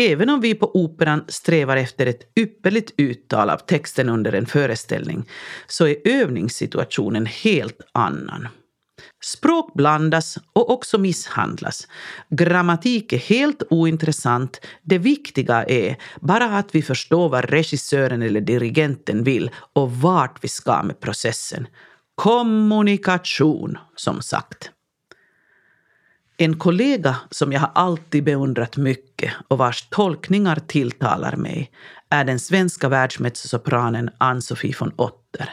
Även 0.00 0.30
om 0.30 0.40
vi 0.40 0.54
på 0.54 0.76
Operan 0.76 1.24
strävar 1.28 1.76
efter 1.76 2.06
ett 2.06 2.32
ypperligt 2.38 2.94
uttal 2.96 3.50
av 3.50 3.56
texten 3.56 4.08
under 4.08 4.32
en 4.32 4.46
föreställning 4.46 5.28
så 5.66 5.86
är 5.86 5.96
övningssituationen 6.04 7.26
helt 7.26 7.80
annan. 7.92 8.48
Språk 9.24 9.74
blandas 9.74 10.38
och 10.52 10.70
också 10.70 10.98
misshandlas. 10.98 11.88
Grammatik 12.30 13.12
är 13.12 13.18
helt 13.18 13.62
ointressant. 13.70 14.60
Det 14.82 14.98
viktiga 14.98 15.64
är 15.64 15.96
bara 16.20 16.44
att 16.44 16.74
vi 16.74 16.82
förstår 16.82 17.28
vad 17.28 17.44
regissören 17.44 18.22
eller 18.22 18.40
dirigenten 18.40 19.24
vill 19.24 19.50
och 19.72 19.92
vart 19.92 20.44
vi 20.44 20.48
ska 20.48 20.82
med 20.82 21.00
processen. 21.00 21.66
Kommunikation, 22.14 23.78
som 23.96 24.22
sagt. 24.22 24.70
En 26.40 26.58
kollega 26.58 27.16
som 27.30 27.52
jag 27.52 27.60
har 27.60 27.70
alltid 27.74 28.24
beundrat 28.24 28.76
mycket 28.76 29.32
och 29.48 29.58
vars 29.58 29.88
tolkningar 29.90 30.56
tilltalar 30.66 31.36
mig 31.36 31.70
är 32.10 32.24
den 32.24 32.38
svenska 32.38 32.88
världsmezzosopranen 32.88 34.10
Ann-Sofie 34.18 34.74
von 34.80 34.92
Otter. 34.96 35.50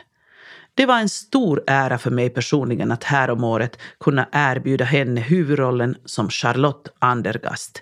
Det 0.74 0.86
var 0.86 1.00
en 1.00 1.10
stor 1.10 1.63
ära 1.67 1.98
för 1.98 2.12
mig 2.12 2.30
personligen 2.30 2.91
att 2.91 3.04
häromåret 3.04 3.80
kunna 4.00 4.30
erbjuda 4.32 4.86
henne 4.86 5.21
huvudrollen 5.21 5.95
som 6.06 6.30
Charlotte 6.30 6.89
Andergast 7.00 7.82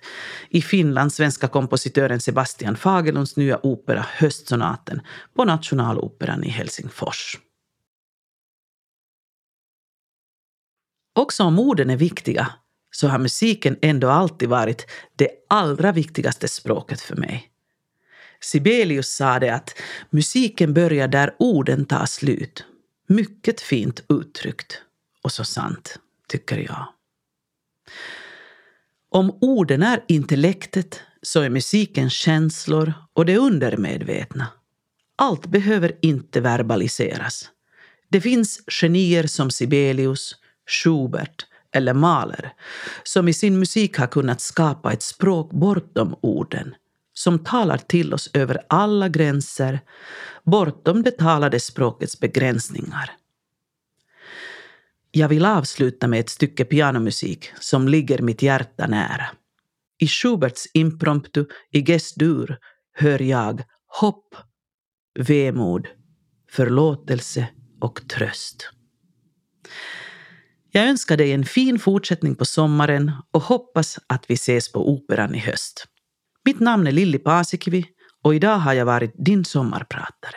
i 0.50 0.62
Finlands 0.62 1.16
svenska 1.16 1.48
kompositören 1.48 2.20
Sebastian 2.20 2.76
Fagerlunds 2.76 3.38
nya 3.38 3.60
opera 3.66 4.06
Höstsonaten 4.10 5.02
på 5.36 5.46
Nationaloperan 5.46 6.44
i 6.44 6.50
Helsingfors. 6.50 7.38
Också 11.20 11.44
om 11.44 11.60
orden 11.60 11.90
är 11.90 11.98
viktiga 11.98 12.54
så 12.96 13.08
har 13.08 13.20
musiken 13.20 13.78
ändå 13.82 14.10
alltid 14.10 14.50
varit 14.50 14.88
det 15.16 15.30
allra 15.50 15.92
viktigaste 15.92 16.48
språket 16.48 17.02
för 17.02 17.16
mig. 17.16 17.50
Sibelius 18.42 19.16
sa 19.16 19.40
det 19.40 19.50
att 19.50 19.80
musiken 20.10 20.74
börjar 20.74 21.08
där 21.08 21.36
orden 21.40 21.86
tar 21.86 22.06
slut. 22.06 22.66
Mycket 23.08 23.62
fint 23.62 24.04
uttryckt. 24.10 24.82
Och 25.24 25.32
så 25.32 25.44
sant, 25.44 26.00
tycker 26.28 26.58
jag. 26.58 26.88
Om 29.10 29.38
orden 29.42 29.84
är 29.84 30.04
intellektet 30.08 31.02
så 31.22 31.42
är 31.42 31.50
musiken 31.50 32.10
känslor 32.10 32.94
och 33.14 33.26
det 33.26 33.38
undermedvetna. 33.38 34.48
Allt 35.16 35.46
behöver 35.46 35.98
inte 36.02 36.42
verbaliseras. 36.42 37.50
Det 38.10 38.22
finns 38.22 38.62
genier 38.68 39.28
som 39.28 39.52
Sibelius, 39.52 40.36
Schubert 40.68 41.46
eller 41.74 41.94
Mahler 41.94 42.54
som 43.04 43.28
i 43.28 43.34
sin 43.34 43.60
musik 43.60 43.98
har 43.98 44.08
kunnat 44.08 44.42
skapa 44.42 44.94
ett 44.94 45.04
språk 45.04 45.52
bortom 45.52 46.16
orden 46.22 46.76
som 47.14 47.40
talar 47.40 47.78
till 47.78 48.14
oss 48.14 48.30
över 48.34 48.58
alla 48.70 49.10
gränser, 49.10 49.80
bortom 50.44 51.04
det 51.04 51.12
talade 51.12 51.60
språkets 51.60 52.20
begränsningar. 52.20 53.12
Jag 55.12 55.30
vill 55.30 55.46
avsluta 55.46 56.08
med 56.08 56.20
ett 56.20 56.30
stycke 56.30 56.66
pianomusik 56.66 57.52
som 57.60 57.88
ligger 57.88 58.22
mitt 58.22 58.42
hjärta 58.42 58.88
nära. 58.88 59.26
I 59.98 60.08
Schuberts 60.08 60.68
impromptu 60.74 61.46
i 61.72 61.80
Gess-dur 61.82 62.58
hör 62.94 63.22
jag 63.22 63.64
hopp, 63.88 64.36
vemod, 65.20 65.88
förlåtelse 66.52 67.48
och 67.82 68.08
tröst. 68.08 68.70
Jag 70.76 70.86
önskar 70.86 71.18
dig 71.18 71.32
en 71.32 71.46
fin 71.46 71.80
fortsättning 71.80 72.36
på 72.36 72.46
sommaren 72.46 73.12
och 73.32 73.42
hoppas 73.42 74.00
att 74.08 74.26
vi 74.30 74.34
ses 74.34 74.72
på 74.72 74.90
Operan 74.90 75.36
i 75.36 75.40
höst. 75.40 75.86
Mitt 76.46 76.60
namn 76.60 76.88
är 76.88 76.92
Lilli 76.92 77.20
Paasikivi 77.20 77.86
och 78.24 78.36
idag 78.36 78.58
har 78.58 78.74
jag 78.74 78.86
varit 78.86 79.14
din 79.26 79.46
sommarpratare. 79.46 80.36